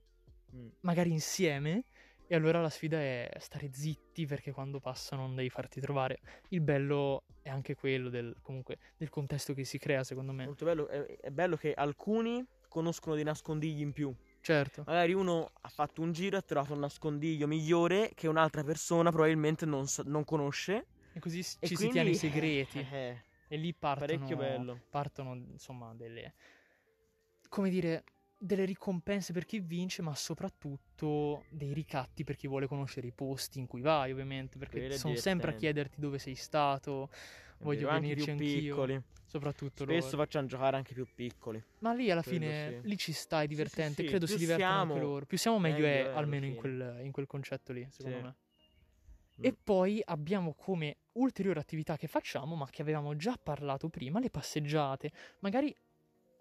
Mm. 0.55 0.67
magari 0.81 1.09
insieme. 1.11 1.83
E 2.27 2.35
allora 2.35 2.61
la 2.61 2.69
sfida 2.69 2.97
è 2.99 3.29
stare 3.39 3.69
zitti 3.73 4.25
perché 4.25 4.51
quando 4.51 4.79
passano 4.79 5.23
non 5.23 5.35
devi 5.35 5.49
farti 5.49 5.79
trovare. 5.81 6.19
Il 6.49 6.61
bello 6.61 7.23
è 7.41 7.49
anche 7.49 7.75
quello 7.75 8.09
del, 8.09 8.35
comunque, 8.41 8.77
del 8.97 9.09
contesto 9.09 9.53
che 9.53 9.63
si 9.65 9.77
crea, 9.77 10.03
secondo 10.03 10.31
me. 10.31 10.45
Molto 10.45 10.65
bello. 10.65 10.87
È, 10.87 11.05
è 11.19 11.29
bello 11.29 11.55
che 11.57 11.73
alcuni 11.73 12.43
conoscono 12.67 13.13
dei 13.15 13.23
nascondigli 13.23 13.81
in 13.81 13.91
più. 13.93 14.13
Certo. 14.41 14.83
Magari 14.87 15.13
uno 15.13 15.51
ha 15.61 15.69
fatto 15.69 16.01
un 16.01 16.11
giro 16.11 16.35
e 16.35 16.39
ha 16.39 16.41
trovato 16.41 16.73
un 16.73 16.79
nascondiglio 16.79 17.45
migliore 17.45 18.11
che 18.15 18.27
un'altra 18.27 18.63
persona 18.63 19.11
probabilmente 19.11 19.65
non, 19.65 19.85
non 20.05 20.23
conosce. 20.23 20.85
E 21.13 21.19
così 21.19 21.39
E 21.39 21.43
ci 21.43 21.57
si 21.67 21.75
quindi- 21.75 21.93
tiene 21.93 22.09
i 22.09 22.15
segreti. 22.15 22.79
Eh, 22.91 23.21
E 23.49 23.57
lì 23.57 23.73
partono, 23.75 24.81
partono 24.89 25.35
insomma 25.35 25.93
delle, 25.93 26.33
come 27.49 27.69
dire, 27.69 28.03
delle 28.43 28.65
ricompense 28.65 29.31
per 29.31 29.45
chi 29.45 29.59
vince, 29.59 30.01
ma 30.01 30.13
soprattutto 30.15 31.45
dei 31.49 31.71
ricatti 31.73 32.25
per 32.25 32.35
chi 32.35 32.47
vuole 32.47 32.67
conoscere 32.67 33.07
i 33.07 33.11
posti 33.13 33.59
in 33.59 33.67
cui 33.67 33.79
vai, 33.79 34.11
ovviamente, 34.11 34.57
perché 34.57 34.79
Quello 34.79 34.93
è 34.93 34.97
sono 34.97 35.15
sempre 35.15 35.51
a 35.51 35.53
divertente. 35.53 35.65
chiederti 35.65 35.99
dove 36.01 36.19
sei 36.19 36.35
stato, 36.35 37.09
è 37.09 37.63
voglio 37.63 37.87
vero, 37.87 37.91
anche 37.91 38.07
venirci 38.09 38.23
più 38.23 38.33
anch'io, 38.33 38.75
piccoli. 38.75 39.01
soprattutto 39.25 39.83
Spesso 39.83 40.05
loro. 40.05 40.17
facciamo 40.17 40.47
giocare 40.47 40.75
anche 40.75 40.93
più 40.93 41.07
piccoli. 41.15 41.63
Ma 41.79 41.93
lì 41.93 42.11
alla 42.11 42.21
fine, 42.21 42.79
sì. 42.81 42.87
lì 42.87 42.97
ci 42.97 43.13
stai, 43.13 43.45
è 43.45 43.47
sì, 43.47 43.55
divertente, 43.55 44.03
sì, 44.03 44.09
credo 44.09 44.25
si 44.25 44.33
più 44.33 44.41
divertono 44.41 44.69
anche 44.69 44.93
siamo, 44.93 45.07
loro. 45.07 45.25
Più 45.25 45.37
siamo 45.37 45.59
meglio, 45.59 45.85
è, 45.85 46.11
almeno 46.13 46.45
in 46.45 46.55
quel, 46.55 46.99
in 47.01 47.11
quel 47.11 47.25
concetto 47.25 47.71
lì, 47.71 47.87
secondo 47.91 48.21
me. 48.21 48.35
Mm. 49.39 49.45
E 49.45 49.53
poi 49.53 50.01
abbiamo 50.03 50.53
come 50.53 50.97
ulteriore 51.13 51.59
attività 51.59 51.97
che 51.97 52.07
facciamo, 52.07 52.55
ma 52.55 52.67
che 52.69 52.81
avevamo 52.81 53.15
già 53.15 53.39
parlato 53.41 53.89
prima, 53.89 54.19
le 54.19 54.29
passeggiate. 54.29 55.11
Magari 55.39 55.73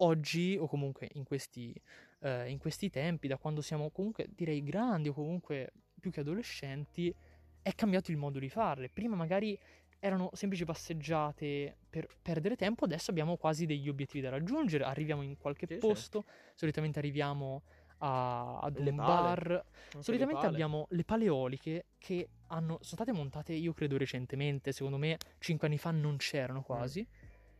oggi, 0.03 0.57
o 0.59 0.67
comunque 0.67 1.09
in 1.13 1.23
questi, 1.23 1.73
eh, 2.21 2.49
in 2.49 2.57
questi 2.57 2.89
tempi, 2.89 3.27
da 3.27 3.37
quando 3.37 3.61
siamo 3.61 3.89
comunque 3.91 4.27
direi 4.29 4.63
grandi 4.63 5.09
o 5.09 5.13
comunque 5.13 5.71
più 5.99 6.11
che 6.11 6.19
adolescenti, 6.21 7.13
è 7.61 7.73
cambiato 7.75 8.11
il 8.11 8.17
modo 8.17 8.39
di 8.39 8.49
farle. 8.49 8.89
Prima 8.89 9.15
magari 9.15 9.57
erano 9.99 10.29
semplici 10.33 10.65
passeggiate 10.65 11.77
per 11.89 12.07
perdere 12.21 12.55
tempo, 12.57 12.83
adesso 12.83 13.09
abbiamo 13.09 13.37
quasi 13.37 13.65
degli 13.65 13.87
obiettivi 13.87 14.21
da 14.21 14.29
raggiungere. 14.29 14.83
Arriviamo 14.83 15.21
in 15.21 15.37
qualche 15.37 15.65
Sì, 15.65 15.75
sì. 15.75 15.79
posto, 15.79 16.25
solitamente 16.55 16.99
arriviamo 16.99 17.63
a- 17.99 18.59
ad 18.59 18.75
Le 18.79 18.89
un 18.89 18.95
pale. 18.95 19.21
bar, 19.21 19.51
Anche 19.51 19.97
Solitamente 20.01 20.41
le 20.41 20.47
abbiamo 20.51 20.85
le 20.89 21.03
paleoliche 21.05 21.85
che 21.97 22.27
hanno, 22.47 22.77
sono 22.81 23.01
state 23.01 23.13
montate, 23.13 23.53
io 23.53 23.71
credo 23.73 23.95
recentemente, 23.97 24.71
secondo 24.73 24.97
me 24.97 25.17
5 25.39 25.67
anni 25.67 25.77
fa 25.77 25.91
non 25.91 26.17
c'erano 26.17 26.59
Mm. 26.59 26.63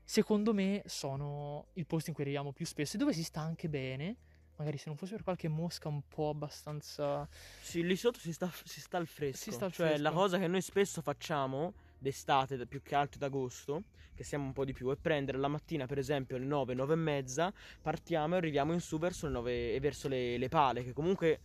Secondo 0.03 0.53
me 0.53 0.83
sono 0.85 1.67
il 1.73 1.85
posto 1.85 2.09
in 2.09 2.15
cui 2.15 2.23
arriviamo 2.23 2.51
più 2.51 2.65
spesso 2.65 2.95
e 2.95 2.99
dove 2.99 3.13
si 3.13 3.23
sta 3.23 3.41
anche 3.41 3.69
bene. 3.69 4.17
Magari 4.55 4.77
se 4.77 4.83
non 4.87 4.97
fosse 4.97 5.13
per 5.13 5.23
qualche 5.23 5.47
mosca 5.47 5.87
un 5.87 6.07
po' 6.07 6.29
abbastanza... 6.29 7.27
Sì, 7.61 7.83
lì 7.83 7.95
sotto 7.95 8.19
si 8.19 8.31
sta, 8.31 8.51
si 8.63 8.81
sta 8.81 8.97
al 8.97 9.07
fresco. 9.07 9.37
Si 9.37 9.51
sta 9.51 9.65
al 9.65 9.71
cioè, 9.71 9.87
fresco. 9.87 10.03
la 10.03 10.11
cosa 10.11 10.37
che 10.37 10.47
noi 10.47 10.61
spesso 10.61 11.01
facciamo 11.01 11.73
d'estate, 11.97 12.67
più 12.67 12.83
che 12.83 12.93
altro 12.93 13.17
d'agosto, 13.17 13.83
che 14.13 14.23
siamo 14.23 14.45
un 14.45 14.53
po' 14.53 14.63
di 14.63 14.73
più, 14.73 14.91
è 14.91 14.95
prendere 14.95 15.39
la 15.39 15.47
mattina, 15.47 15.87
per 15.87 15.97
esempio, 15.97 16.35
alle 16.35 16.45
9, 16.45 16.75
9 16.75 16.93
e 16.93 16.97
mezza, 16.97 17.53
partiamo 17.81 18.35
e 18.35 18.37
arriviamo 18.37 18.73
in 18.73 18.79
su 18.79 18.99
verso 18.99 19.25
le 19.25 19.31
9 19.31 19.73
e 19.73 19.79
verso 19.79 20.07
le, 20.07 20.37
le 20.37 20.49
pale, 20.49 20.83
che 20.83 20.93
comunque 20.93 21.39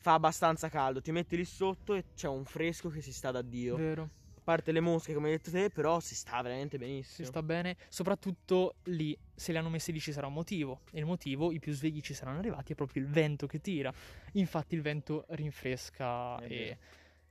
fa 0.00 0.14
abbastanza 0.14 0.68
caldo. 0.68 1.00
Ti 1.00 1.12
metti 1.12 1.36
lì 1.36 1.44
sotto 1.44 1.94
e 1.94 2.06
c'è 2.14 2.26
un 2.26 2.44
fresco 2.44 2.88
che 2.88 3.00
si 3.00 3.12
sta 3.12 3.30
da 3.30 3.42
Dio. 3.42 3.76
Vero. 3.76 4.10
A 4.40 4.42
parte 4.42 4.72
le 4.72 4.80
mosche, 4.80 5.12
come 5.12 5.26
hai 5.28 5.36
detto 5.36 5.50
te, 5.50 5.68
però 5.68 6.00
si 6.00 6.14
sta 6.14 6.40
veramente 6.40 6.78
benissimo. 6.78 7.14
Si 7.14 7.24
sta 7.26 7.42
bene, 7.42 7.76
soprattutto 7.90 8.76
lì, 8.84 9.16
se 9.34 9.52
le 9.52 9.58
hanno 9.58 9.68
messe 9.68 9.92
lì 9.92 10.00
ci 10.00 10.12
sarà 10.12 10.28
un 10.28 10.32
motivo. 10.32 10.80
E 10.92 10.98
il 10.98 11.04
motivo, 11.04 11.52
i 11.52 11.58
più 11.58 11.74
svegli 11.74 12.00
ci 12.00 12.14
saranno 12.14 12.38
arrivati, 12.38 12.72
è 12.72 12.74
proprio 12.74 13.02
il 13.02 13.08
vento 13.08 13.46
che 13.46 13.60
tira. 13.60 13.92
Infatti 14.32 14.74
il 14.74 14.80
vento 14.80 15.26
rinfresca 15.28 16.38
È 16.38 16.44
e... 16.44 16.48
vero. 16.48 16.78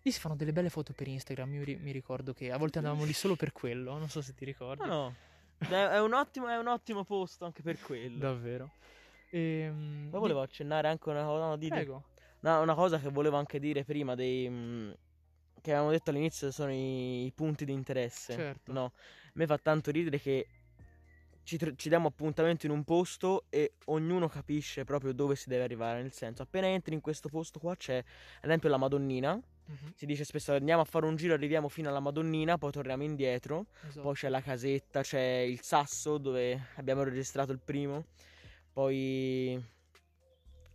Lì 0.04 0.12
si 0.12 0.19
fanno 0.19 0.36
delle 0.36 0.54
belle 0.54 0.69
foto 0.69 0.93
per 0.93 1.08
Instagram, 1.08 1.52
io 1.56 1.63
ri- 1.63 1.78
mi 1.78 1.91
ricordo 1.91 2.32
che 2.32 2.52
a 2.52 2.58
volte 2.58 2.78
andavamo 2.78 3.04
lì 3.04 3.12
solo 3.12 3.36
per 3.36 3.52
quello, 3.52 3.98
non 3.98 4.08
so 4.08 4.22
se 4.22 4.36
ti 4.36 4.45
ricordi. 4.45 4.88
No, 4.88 5.13
no. 5.58 5.67
È, 5.67 6.00
un 6.00 6.13
ottimo, 6.13 6.48
è 6.48 6.58
un 6.58 6.67
ottimo 6.67 7.04
posto 7.04 7.43
anche 7.43 7.63
per 7.63 7.80
quello. 7.82 8.19
Davvero. 8.19 8.72
Ehm, 9.32 10.08
Poi 10.12 10.19
volevo 10.19 10.41
accennare 10.41 10.88
anche 10.88 11.10
una 11.10 11.26
cosa. 11.26 11.45
No, 11.48 11.58
di-. 11.58 11.67
Prego. 11.69 12.04
No, 12.41 12.62
una 12.62 12.76
cosa 12.76 13.00
che 13.00 13.10
volevo 13.10 13.36
anche 13.36 13.60
dire 13.60 13.84
prima 13.84 14.15
dei. 14.15 14.48
mh, 14.48 14.95
che 15.69 15.75
avevamo 15.75 15.91
detto 15.91 16.10
all'inizio 16.10 16.51
sono 16.51 16.71
i, 16.71 17.25
i 17.25 17.32
punti 17.34 17.63
di 17.65 17.71
interesse. 17.73 18.34
Certo. 18.34 18.71
No, 18.71 18.86
a 18.86 19.32
me 19.34 19.45
fa 19.45 19.58
tanto 19.58 19.91
ridere 19.91 20.19
che 20.19 20.47
ci, 21.43 21.58
tr- 21.58 21.75
ci 21.75 21.89
diamo 21.89 22.08
appuntamento 22.08 22.65
in 22.65 22.71
un 22.71 22.84
posto 22.84 23.45
e 23.49 23.73
ognuno 23.86 24.27
capisce 24.27 24.84
proprio 24.84 25.13
dove 25.13 25.36
si 25.36 25.49
deve 25.49 25.63
arrivare. 25.63 26.01
Nel 26.01 26.12
senso, 26.12 26.41
appena 26.41 26.67
entri 26.67 26.93
in 26.93 27.01
questo 27.01 27.29
posto 27.29 27.60
qua 27.60 27.75
c'è, 27.75 27.97
ad 27.97 28.43
esempio, 28.45 28.69
la 28.69 28.77
Madonnina. 28.77 29.34
Mhm, 29.36 29.93
Si 29.95 30.05
dice 30.08 30.23
spesso 30.23 30.53
andiamo 30.53 30.82
a 30.82 30.86
fare 30.86 31.05
un 31.05 31.15
giro, 31.15 31.36
arriviamo 31.36 31.69
fino 31.69 31.89
alla 31.89 31.99
Madonnina, 31.99 32.58
poi 32.58 32.71
torniamo 32.71 33.03
indietro. 33.03 33.67
esatto. 33.88 34.01
Poi 34.01 34.13
c'è 34.15 34.29
la 34.29 34.41
casetta, 34.41 35.01
c'è 35.01 35.21
il 35.21 35.62
sasso 35.62 36.17
dove 36.17 36.69
abbiamo 36.75 37.03
registrato 37.03 37.51
il 37.51 37.60
primo. 37.60 38.05
Poi 38.71 39.63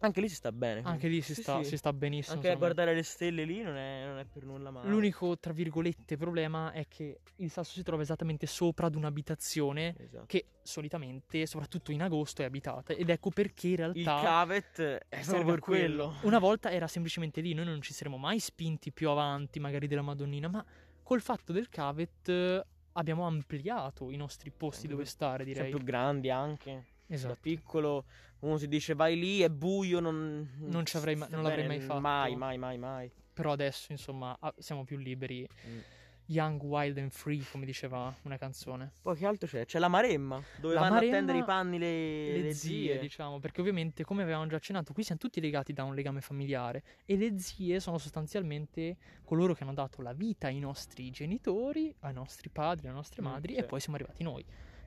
anche 0.04 0.20
lì 0.20 0.28
si 0.28 0.34
sta 0.36 0.52
bene. 0.52 0.82
Anche 0.84 1.08
lì 1.08 1.20
si, 1.20 1.34
Sì, 1.34 1.42
sta, 1.42 1.62
sì. 1.62 1.70
si 1.70 1.76
sta 1.76 1.92
benissimo. 1.92 2.36
Anche 2.36 2.50
a 2.50 2.54
guardare 2.56 2.94
le 2.94 3.02
stelle 3.02 3.44
lì 3.44 3.62
non 3.62 3.76
è, 3.76 4.04
non 4.06 4.18
è 4.18 4.24
per 4.24 4.44
nulla 4.44 4.70
male. 4.70 4.88
L'unico, 4.88 5.38
tra 5.38 5.52
virgolette, 5.52 6.16
problema 6.16 6.72
è 6.72 6.86
che 6.88 7.20
il 7.36 7.50
sasso 7.50 7.72
si 7.72 7.82
trova 7.82 8.02
esattamente 8.02 8.46
sopra 8.46 8.86
ad 8.86 8.94
un'abitazione 8.94 9.94
Esatto. 9.98 10.24
che 10.26 10.46
solitamente, 10.62 11.46
soprattutto 11.46 11.92
in 11.92 12.02
agosto, 12.02 12.42
è 12.42 12.44
abitata. 12.44 12.92
Ed 12.92 13.08
ecco 13.10 13.30
perché 13.30 13.68
in 13.68 13.76
realtà... 13.76 13.98
Il 13.98 14.04
cavet 14.04 14.80
è 15.08 15.20
proprio 15.24 15.44
per 15.44 15.58
quello. 15.60 16.14
Una 16.22 16.38
volta 16.38 16.70
era 16.70 16.86
semplicemente 16.86 17.40
lì, 17.40 17.52
noi 17.54 17.64
non 17.64 17.80
ci 17.82 17.92
saremmo 17.92 18.16
mai 18.16 18.38
spinti 18.38 18.92
più 18.92 19.08
avanti, 19.10 19.58
magari 19.60 19.86
della 19.86 20.02
Madonnina, 20.02 20.48
ma 20.48 20.64
col 21.02 21.20
fatto 21.20 21.52
del 21.52 21.68
cavet 21.68 22.28
eh, 22.28 22.64
abbiamo 22.92 23.26
ampliato 23.26 24.10
i 24.10 24.16
nostri 24.16 24.50
posti 24.50 24.82
Anche 24.84 24.88
dove 24.94 25.04
stare, 25.04 25.42
Sono 25.44 25.54
direi. 25.54 25.70
più 25.70 25.82
grandi 25.84 26.30
anche. 26.30 26.84
Da 27.06 27.14
Esatto. 27.14 27.38
piccolo 27.40 28.04
uno 28.40 28.56
si 28.58 28.68
dice 28.68 28.94
vai 28.94 29.18
lì, 29.18 29.40
è 29.40 29.48
buio, 29.50 30.00
non... 30.00 30.48
Non 30.58 30.84
ci 30.86 30.96
avrei 30.96 31.16
ma- 31.16 31.26
sta 31.26 31.34
non 31.36 31.44
l'avrei 31.44 31.66
mai 31.66 31.80
fatto. 31.80 32.00
Mai, 32.00 32.36
mai, 32.36 32.58
mai, 32.58 32.78
mai. 32.78 33.10
Però 33.32 33.52
adesso, 33.52 33.90
insomma, 33.92 34.38
siamo 34.58 34.84
più 34.84 34.96
liberi. 34.96 35.48
Mm. 35.66 35.78
Young, 36.26 36.62
wild 36.62 36.96
and 36.96 37.10
free, 37.10 37.42
come 37.50 37.66
diceva 37.66 38.14
una 38.22 38.38
canzone. 38.38 38.92
Poi 39.02 39.14
che 39.14 39.26
altro 39.26 39.46
c'è? 39.46 39.66
C'è 39.66 39.78
la 39.78 39.88
Maremma, 39.88 40.42
dove 40.58 40.72
La 40.72 40.80
vanno 40.80 40.94
Maremma, 40.94 41.12
a 41.12 41.16
tendere 41.18 41.38
i 41.38 41.44
panni 41.44 41.78
le, 41.78 42.40
le, 42.40 42.54
zie, 42.54 42.98
diciamo, 42.98 43.40
perché 43.40 43.60
ovviamente, 43.60 44.04
come 44.04 44.22
avevamo 44.22 44.46
già 44.46 44.56
accennato, 44.56 44.94
qui 44.94 45.02
siamo 45.02 45.20
tutti 45.20 45.38
legati 45.38 45.74
da 45.74 45.84
un 45.84 45.94
legame 45.94 46.22
familiare 46.22 46.82
e 47.04 47.16
le 47.18 47.38
zie 47.38 47.78
sono 47.78 47.98
sostanzialmente 47.98 48.96
coloro 49.24 49.52
che 49.52 49.64
hanno 49.64 49.74
dato 49.74 50.00
la 50.00 50.14
vita 50.14 50.46
ai 50.46 50.60
nostri 50.60 51.10
genitori, 51.10 51.94
ai 52.00 52.14
nostri 52.14 52.48
padri, 52.48 52.86
alle 52.86 52.96
nostre 52.96 53.20
Mm, 53.20 53.24
madri 53.26 53.52
sì. 53.52 53.58
e 53.58 53.64
poi 53.64 53.80
siamo 53.80 53.96
arrivati 53.96 54.22
noi. 54.22 54.44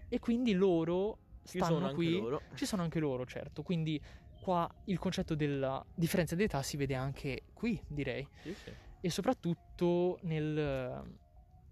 E 0.10 0.18
quindi 0.20 0.54
loro 0.54 1.20
stanno 1.48 1.92
qui, 1.92 2.20
loro. 2.20 2.42
ci 2.56 2.66
sono 2.66 2.82
anche 2.84 3.00
loro, 3.00 3.26
certo. 3.26 3.64
Quindi 3.64 4.02
qua 4.42 4.70
il 4.86 5.00
concetto 5.00 5.36
della 5.36 5.84
differenza 5.94 6.36
di 6.36 6.44
età 6.44 6.62
si 6.62 6.78
vede 6.78 6.96
anche 6.96 7.44
qui, 7.54 7.82
direi 7.88 8.28
Sì, 8.42 8.54
sì. 8.54 8.72
e 9.02 9.10
soprattutto 9.10 10.20
nel 10.24 10.58
eh, 10.58 11.16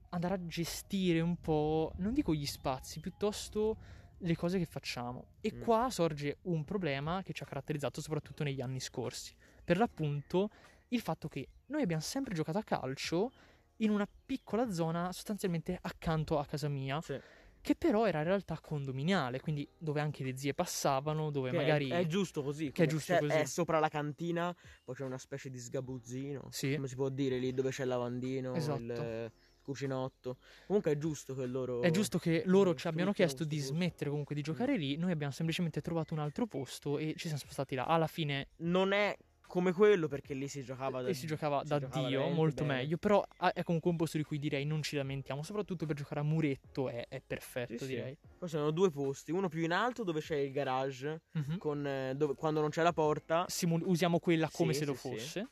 andare 0.09 0.33
a 0.33 0.45
gestire 0.45 1.19
un 1.19 1.35
po', 1.37 1.91
non 1.97 2.13
dico 2.13 2.33
gli 2.33 2.45
spazi, 2.45 2.99
piuttosto 2.99 3.77
le 4.19 4.35
cose 4.35 4.57
che 4.57 4.65
facciamo. 4.65 5.27
E 5.41 5.51
Mm. 5.53 5.61
qua 5.61 5.89
sorge 5.89 6.37
un 6.43 6.63
problema 6.63 7.21
che 7.21 7.33
ci 7.33 7.43
ha 7.43 7.45
caratterizzato 7.45 8.01
soprattutto 8.01 8.43
negli 8.43 8.61
anni 8.61 8.79
scorsi. 8.79 9.35
Per 9.63 9.77
l'appunto 9.77 10.49
il 10.89 11.01
fatto 11.01 11.27
che 11.27 11.47
noi 11.67 11.81
abbiamo 11.81 12.01
sempre 12.01 12.33
giocato 12.33 12.57
a 12.57 12.63
calcio 12.63 13.31
in 13.77 13.89
una 13.89 14.07
piccola 14.25 14.71
zona 14.71 15.11
sostanzialmente 15.11 15.77
accanto 15.81 16.39
a 16.39 16.45
casa 16.45 16.69
mia, 16.69 17.01
Sì. 17.01 17.19
Che 17.65 17.75
però 17.75 18.05
era 18.05 18.19
in 18.19 18.25
realtà 18.25 18.59
condominiale, 18.61 19.39
quindi 19.41 19.67
dove 19.75 19.99
anche 19.99 20.23
le 20.23 20.37
zie 20.37 20.53
passavano, 20.53 21.31
dove 21.31 21.49
Che 21.49 21.55
è- 21.55 21.59
magari... 21.59 21.89
è, 21.89 22.05
giusto 22.05 22.43
così. 22.43 22.71
che 22.71 22.83
è 22.83 22.85
giusto 22.85 23.17
così. 23.17 23.33
È 23.33 23.45
sopra 23.45 23.79
la 23.79 23.89
cantina, 23.89 24.55
poi 24.83 24.93
c'è 24.93 25.03
una 25.03 25.17
specie 25.17 25.49
di 25.49 25.57
sgabuzzino. 25.57 26.47
Sì. 26.51 26.75
Come 26.75 26.87
si 26.87 26.93
può 26.93 27.09
dire 27.09 27.39
lì 27.39 27.53
dove 27.55 27.71
c'è 27.71 27.81
il 27.81 27.89
lavandino, 27.89 28.53
Esatto. 28.53 28.79
il 28.81 28.91
eh, 28.91 29.31
cucinotto. 29.63 30.37
Comunque 30.67 30.91
è 30.91 30.97
giusto 30.99 31.33
che 31.33 31.47
loro. 31.47 31.81
È 31.81 31.89
giusto 31.89 32.19
che 32.19 32.43
loro 32.45 32.75
ci 32.75 32.85
abbiano 32.87 33.11
chiesto 33.13 33.43
di 33.43 33.57
smettere 33.57 34.11
comunque 34.11 34.35
di 34.35 34.41
giocare 34.43 34.77
lì, 34.77 34.95
noi 34.97 35.11
abbiamo 35.11 35.33
semplicemente 35.33 35.81
trovato 35.81 36.13
un 36.13 36.19
altro 36.19 36.45
posto 36.45 36.99
e 36.99 37.15
ci 37.17 37.27
siamo 37.27 37.37
spostati 37.39 37.73
là. 37.73 37.85
Alla 37.85 38.05
fine 38.05 38.49
Non 38.57 38.91
è 38.91 39.17
come 39.55 39.71
quello 39.71 40.09
perché 40.09 40.33
lì 40.33 40.49
si 40.49 40.65
giocava 40.65 41.01
da 41.01 41.13
si 41.13 41.25
giocava 41.25 41.61
si 41.61 41.67
da 41.67 41.79
giocava 41.79 42.07
Dio 42.09 42.27
molto 42.27 42.65
bene. 42.65 42.81
meglio, 42.81 42.97
però 42.97 43.23
è 43.53 43.63
comunque 43.63 43.89
un 43.89 43.95
posto 43.95 44.17
di 44.17 44.23
cui 44.25 44.37
direi 44.37 44.65
non 44.65 44.81
ci 44.81 44.97
lamentiamo, 44.97 45.43
soprattutto 45.43 45.85
per 45.85 45.95
giocare 45.95 46.19
a 46.19 46.23
muretto 46.23 46.89
è, 46.89 47.05
è 47.07 47.21
perfetto 47.25 47.77
Sì, 47.77 47.85
sì. 47.85 47.95
direi. 47.95 48.17
Poi 48.37 48.49
sono 48.49 48.71
due 48.71 48.89
posti, 48.89 49.31
uno 49.31 49.47
più 49.47 49.61
in 49.63 49.71
alto 49.71 50.03
dove 50.03 50.19
c'è 50.19 50.35
il 50.35 50.51
garage, 50.51 51.21
Mhm. 51.31 51.57
con, 51.57 51.87
eh, 51.87 52.13
dove- 52.17 52.35
quando 52.35 52.59
non 52.59 52.69
c'è 52.69 52.83
la 52.83 52.91
porta, 52.91 53.45
Simu- 53.47 53.83
usiamo 53.85 54.19
quella 54.19 54.49
come 54.51 54.73
Sì, 54.73 54.79
se 54.79 54.85
lo 54.85 54.93
sì, 54.95 54.99
sì. 54.99 55.07
fosse. 55.09 55.49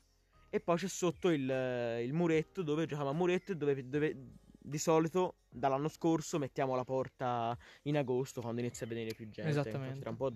e 0.49 0.59
poi 0.59 0.75
c'è 0.77 0.87
sotto 0.89 1.29
il, 1.29 1.49
eh, 1.49 2.03
il 2.03 2.11
muretto 2.13 2.61
dove 2.61 2.85
giochiamo 2.85 3.09
a 3.09 3.13
muretto 3.13 3.53
e 3.53 3.55
dove, 3.55 3.87
dove 3.87 4.15
di 4.65 4.77
solito 4.77 5.37
dall'anno 5.49 5.87
scorso 5.87 6.37
mettiamo 6.39 6.75
la 6.75 6.83
porta 6.83 7.57
in 7.83 7.97
agosto 7.97 8.41
quando 8.41 8.59
inizia 8.61 8.85
a 8.85 8.89
venire 8.89 9.13
più 9.15 9.29
gente. 9.29 9.49
Esattamente. 9.49 9.85
Infatti 9.85 9.99
Tra 10.01 10.09
un 10.09 10.15
po' 10.17 10.31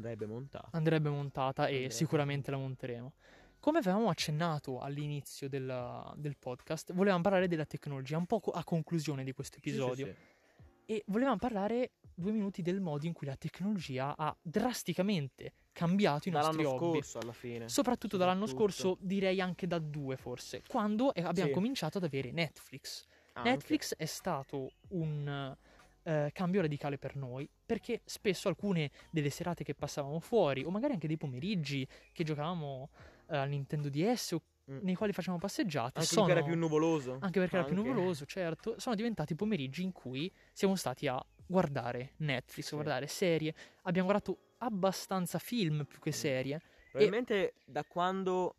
andrebbe 0.00 0.26
montata. 0.26 0.68
Andrebbe 0.72 1.08
montata 1.10 1.66
e 1.66 1.72
Andrebbe. 1.72 1.90
sicuramente 1.94 2.50
la 2.50 2.56
monteremo. 2.56 3.12
Come 3.60 3.78
avevamo 3.78 4.08
accennato 4.08 4.80
all'inizio 4.80 5.48
della- 5.48 6.10
del 6.16 6.36
podcast, 6.38 6.94
volevamo 6.94 7.22
parlare 7.22 7.46
della 7.46 7.66
tecnologia, 7.66 8.16
un 8.16 8.24
po' 8.26 8.40
a 8.52 8.64
conclusione 8.64 9.22
di 9.22 9.32
questo 9.32 9.58
episodio. 9.58 10.06
Sì, 10.06 10.12
sì, 10.12 10.18
sì. 10.18 10.92
E 10.92 11.02
volevamo 11.06 11.36
parlare 11.36 11.92
due 12.14 12.32
minuti 12.32 12.62
del 12.62 12.80
modo 12.80 13.06
in 13.06 13.12
cui 13.12 13.26
la 13.26 13.36
tecnologia 13.36 14.16
ha 14.16 14.34
drasticamente 14.42 15.52
cambiato 15.72 16.28
i 16.28 16.32
nostri 16.32 16.62
Dall'anno 16.62 16.74
hobby. 16.84 16.98
scorso 16.98 17.18
alla 17.18 17.32
fine. 17.32 17.68
Soprattutto 17.68 18.16
dall'anno 18.16 18.46
Soprattutto. 18.46 18.80
scorso, 18.82 18.98
direi 19.06 19.40
anche 19.40 19.66
da 19.66 19.78
due 19.78 20.16
forse, 20.16 20.62
quando 20.66 21.10
abbiamo 21.14 21.50
cominciato 21.50 21.98
ad 21.98 22.04
avere 22.04 22.30
Netflix. 22.32 23.04
Anche. 23.34 23.50
Netflix 23.50 23.94
è 23.94 24.06
stato 24.06 24.72
un 24.88 25.54
eh, 26.02 26.30
cambio 26.32 26.60
radicale 26.60 26.98
per 26.98 27.16
noi 27.16 27.48
perché 27.66 28.00
spesso 28.04 28.48
alcune 28.48 28.90
delle 29.10 29.30
serate 29.30 29.64
che 29.64 29.74
passavamo 29.74 30.20
fuori 30.20 30.64
o 30.64 30.70
magari 30.70 30.94
anche 30.94 31.06
dei 31.06 31.16
pomeriggi 31.16 31.86
che 32.12 32.24
giocavamo 32.24 32.90
eh, 33.28 33.36
al 33.36 33.48
Nintendo 33.48 33.88
DS 33.88 34.32
o 34.32 34.42
Mm. 34.70 34.78
nei 34.82 34.94
quali 34.94 35.12
facevamo 35.12 35.40
passeggiate 35.40 35.98
Anche 35.98 36.12
sono 36.12 36.26
perché 36.26 36.40
era 36.42 36.48
più 36.48 36.56
nuvoloso. 36.60 37.16
anche 37.20 37.40
perché 37.40 37.56
era 37.56 37.64
più 37.64 37.74
Anche. 37.74 37.88
nuvoloso, 37.88 38.24
certo, 38.24 38.78
sono 38.78 38.94
diventati 38.94 39.34
pomeriggi 39.34 39.82
in 39.82 39.90
cui 39.90 40.32
siamo 40.52 40.76
stati 40.76 41.08
a 41.08 41.20
guardare 41.44 42.12
Netflix, 42.18 42.66
Sì. 42.68 42.74
guardare 42.74 43.08
serie, 43.08 43.52
abbiamo 43.82 44.06
guardato 44.08 44.38
abbastanza 44.58 45.40
film 45.40 45.84
più 45.86 45.98
che 45.98 46.10
Mm. 46.10 46.12
serie. 46.12 46.60
Probabilmente 46.90 47.54
da 47.64 47.82
quando 47.84 48.54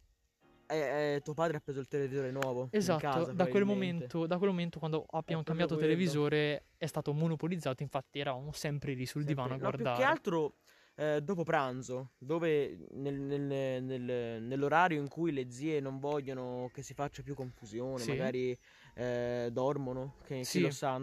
eh, 0.72 1.16
eh, 1.16 1.22
tuo 1.22 1.34
padre 1.34 1.58
ha 1.58 1.60
preso 1.60 1.80
il 1.80 1.88
televisore 1.88 2.32
nuovo. 2.32 2.68
Esatto, 2.72 3.00
casa, 3.00 3.34
da 3.34 3.48
quel 3.48 3.66
momento, 3.66 4.26
da 4.26 4.38
quel 4.38 4.50
momento 4.50 4.80
quando 4.80 5.06
abbiamo 5.12 5.44
proprio 5.44 5.66
cambiato 5.68 5.76
televisore 5.76 6.66
è 6.78 6.86
stato 6.86 7.14
monopolizzato, 7.14 7.84
infatti 7.84 8.20
eravamo 8.20 8.52
sempre 8.52 8.94
lì 8.94 9.06
sul 9.06 9.24
Sempre- 9.24 9.34
divano 9.34 9.54
a 9.54 9.56
no, 9.56 9.62
guardare. 9.62 9.96
più 9.96 10.04
che 10.04 10.10
altro 10.10 10.56
eh, 10.96 11.22
dopo 11.22 11.44
pranzo, 11.44 12.12
dove 12.18 12.78
nel- 12.92 13.20
nel- 13.20 13.82
nel- 13.84 14.44
nell'orario 14.44 15.00
in 15.00 15.08
cui 15.08 15.32
le 15.32 15.50
zie 15.50 15.80
non 15.80 16.00
vogliono 16.00 16.70
che 16.74 16.84
si 16.84 16.94
faccia 16.94 17.24
più 17.24 17.34
confusione, 17.34 18.00
Sì. 18.00 18.10
magari 18.10 18.58
eh, 18.96 19.50
dormono, 19.52 20.16
che 20.26 20.40
chi 20.40 20.44
Sì. 20.44 20.60
lo 20.60 20.70
sa, 20.70 21.00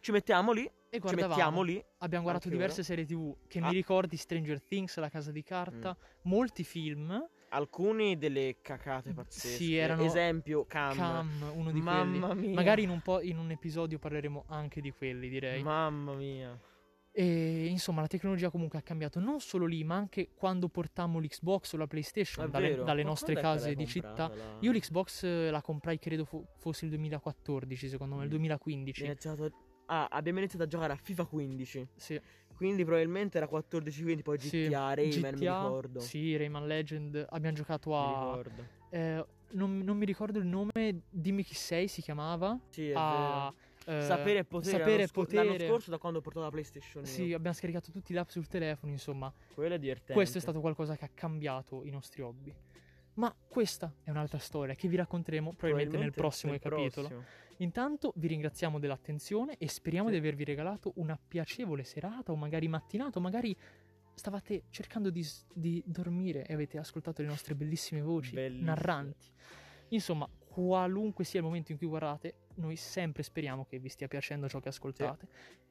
ci 0.00 0.10
mettiamo 0.10 0.52
lì, 0.52 0.68
e 0.88 1.00
ci 1.04 1.14
mettiamo 1.14 1.60
lì. 1.62 1.84
abbiamo 1.98 2.24
guardato 2.24 2.48
diverse 2.48 2.82
serie 2.82 3.04
tv 3.04 3.36
che 3.46 3.60
mi 3.60 3.66
Ah. 3.66 3.70
Mm. 3.70 3.74
ricordi 3.74 4.16
Stranger 4.16 4.60
Things, 4.62 4.96
La 4.96 5.10
casa 5.10 5.30
di 5.30 5.42
carta, 5.42 5.94
molti 6.22 6.64
film, 6.64 7.22
Alcuni 7.48 8.18
delle 8.18 8.56
cacate 8.60 9.12
pazzesche. 9.12 9.48
Sì, 9.48 9.76
erano- 9.76 10.02
Esempio, 10.04 10.64
Cam. 10.66 10.96
Cam, 10.96 11.50
uno 11.54 11.70
di 11.72 11.80
quelli. 11.80 12.18
Mamma 12.18 12.34
mia. 12.34 12.54
Magari 12.54 12.82
in 12.82 12.90
un, 12.90 13.00
po', 13.00 13.20
in 13.22 13.38
un 13.38 13.50
episodio 13.50 13.98
parleremo 13.98 14.44
anche 14.48 14.80
di 14.80 14.90
quelli, 14.90 15.28
direi. 15.28 15.62
Mamma 15.62 16.14
mia. 16.14 16.58
E 17.18 17.64
insomma, 17.66 18.02
la 18.02 18.08
tecnologia 18.08 18.50
comunque 18.50 18.78
ha 18.78 18.82
cambiato 18.82 19.20
non 19.20 19.40
solo 19.40 19.64
lì, 19.64 19.82
ma 19.84 19.94
anche 19.94 20.32
quando 20.34 20.68
portammo 20.68 21.18
l'Xbox 21.18 21.72
o 21.72 21.78
la 21.78 21.86
PlayStation 21.86 22.50
dalle, 22.50 22.82
dalle 22.84 23.02
nostre 23.02 23.34
case 23.34 23.74
di 23.74 23.86
città. 23.86 24.28
la- 24.28 24.56
Io 24.60 24.70
l'Xbox 24.72 25.22
eh, 25.24 25.50
la 25.50 25.62
comprai, 25.62 25.98
credo 25.98 26.26
fu- 26.26 26.44
fosse 26.58 26.84
il 26.84 26.90
2014, 26.90 27.88
secondo 27.88 28.16
me, 28.16 28.22
il 28.22 28.26
Mm. 28.28 28.32
2015. 28.32 29.00
Abbiamo 29.06 29.12
iniziato- 29.12 29.64
Ah, 29.88 30.08
abbiamo 30.10 30.40
iniziato 30.40 30.64
a 30.64 30.66
giocare 30.66 30.92
a 30.92 30.96
FIFA 30.96 31.24
15. 31.26 31.86
Sì, 31.94 32.20
Quindi 32.56 32.84
probabilmente 32.84 33.36
era 33.36 33.46
14-15, 33.46 34.22
poi 34.22 34.38
GTA, 34.38 34.48
sì. 34.48 34.70
Rayman, 34.94 35.34
mi 35.34 35.40
GTA, 35.46 35.58
ricordo. 35.60 36.00
Sì, 36.00 36.36
Rayman 36.36 36.66
Legend. 36.66 37.26
Abbiamo 37.28 37.54
giocato 37.54 37.90
Mi 37.90 37.96
a 37.96 38.08
ricordo. 38.08 38.64
eh, 38.90 39.26
non, 39.50 39.78
non 39.80 39.96
mi 39.98 40.04
ricordo 40.06 40.38
il 40.38 40.46
nome, 40.46 40.70
dimmi 41.08 41.42
chi 41.44 41.54
sei, 41.54 41.86
si 41.86 42.00
chiamava. 42.00 42.58
Sì, 42.70 42.90
è 42.90 42.94
a, 42.94 43.52
eh, 43.84 44.00
sapere 44.00 44.38
e 44.40 44.44
potere. 44.44 44.70
sapere 44.70 44.90
l'anno, 44.92 45.02
e 45.02 45.06
sco- 45.06 45.20
potere. 45.22 45.44
l'anno 45.44 45.58
scorso 45.58 45.90
da 45.90 45.98
quando 45.98 46.18
ho 46.18 46.22
portato 46.22 46.44
la 46.46 46.50
PlayStation. 46.50 47.02
io. 47.04 47.08
Sì, 47.08 47.32
abbiamo 47.34 47.54
scaricato 47.54 47.92
tutti 47.92 48.12
l'app 48.14 48.28
sul 48.30 48.46
telefono, 48.48 48.90
insomma. 48.92 49.32
Quello 49.54 49.74
è 49.74 49.78
divertente. 49.78 50.12
Questo 50.14 50.38
è 50.38 50.40
stato 50.40 50.60
qualcosa 50.60 50.96
che 50.96 51.04
ha 51.04 51.10
cambiato 51.12 51.84
i 51.84 51.90
nostri 51.90 52.22
hobby. 52.22 52.54
Ma 53.16 53.34
questa 53.48 53.92
è 54.02 54.10
un'altra 54.10 54.38
storia 54.38 54.74
che 54.74 54.88
vi 54.88 54.96
racconteremo 54.96 55.52
probabilmente, 55.54 55.96
nel 55.98 56.12
prossimo 56.12 56.52
nel 56.52 56.60
capitolo. 56.60 57.08
prossimo. 57.08 57.24
Intanto 57.58 58.12
vi 58.16 58.26
ringraziamo 58.28 58.78
dell'attenzione 58.78 59.56
e 59.56 59.68
speriamo 59.68 60.08
Sì. 60.08 60.14
di 60.14 60.20
avervi 60.20 60.44
regalato 60.44 60.92
una 60.96 61.18
piacevole 61.18 61.84
serata 61.84 62.32
o 62.32 62.36
magari 62.36 62.68
mattinata 62.68 63.18
o 63.18 63.22
magari 63.22 63.56
stavate 64.14 64.64
cercando 64.70 65.08
di, 65.10 65.26
di 65.54 65.82
dormire 65.86 66.44
e 66.46 66.52
avete 66.54 66.78
ascoltato 66.78 67.22
le 67.22 67.28
nostre 67.28 67.54
bellissime 67.54 68.02
voci 68.02 68.34
Bellissime. 68.34 68.64
narranti. 68.66 69.26
Insomma, 69.88 70.28
qualunque 70.46 71.24
sia 71.24 71.40
il 71.40 71.46
momento 71.46 71.72
in 71.72 71.78
cui 71.78 71.86
guardate, 71.86 72.46
noi 72.56 72.76
sempre 72.76 73.22
speriamo 73.22 73.64
che 73.64 73.78
vi 73.78 73.88
stia 73.88 74.08
piacendo 74.08 74.48
ciò 74.48 74.60
che 74.60 74.68
ascoltate. 74.68 75.28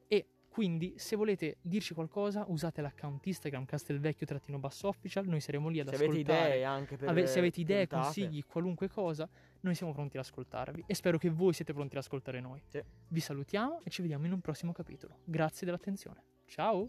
E 0.08 0.28
quindi, 0.56 0.94
se 0.96 1.16
volete 1.16 1.58
dirci 1.60 1.92
qualcosa, 1.92 2.46
usate 2.48 2.80
l'account 2.80 3.26
Instagram 3.26 3.66
castelvecchio-basso 3.66 4.88
official, 4.88 5.26
noi 5.26 5.40
saremo 5.42 5.68
lì 5.68 5.80
ad 5.80 5.88
Se 5.90 5.96
avete 5.96 6.10
ascoltare. 6.12 6.48
idee 6.48 6.64
anche 6.64 6.96
per 6.96 7.08
Ave- 7.10 7.26
se 7.26 7.38
avete 7.40 7.60
idee, 7.60 7.86
puntate. 7.86 8.04
consigli, 8.04 8.42
qualunque 8.42 8.88
cosa, 8.88 9.28
noi 9.60 9.74
siamo 9.74 9.92
pronti 9.92 10.16
ad 10.16 10.24
ascoltarvi 10.24 10.84
e 10.86 10.94
spero 10.94 11.18
che 11.18 11.28
voi 11.28 11.52
siete 11.52 11.74
pronti 11.74 11.94
ad 11.98 12.02
ascoltare 12.02 12.40
noi. 12.40 12.62
Sì. 12.68 12.82
Vi 13.08 13.20
salutiamo 13.20 13.80
e 13.84 13.90
ci 13.90 14.00
vediamo 14.00 14.24
in 14.24 14.32
un 14.32 14.40
prossimo 14.40 14.72
capitolo. 14.72 15.18
Grazie 15.24 15.66
dell'attenzione. 15.66 16.22
Ciao! 16.46 16.88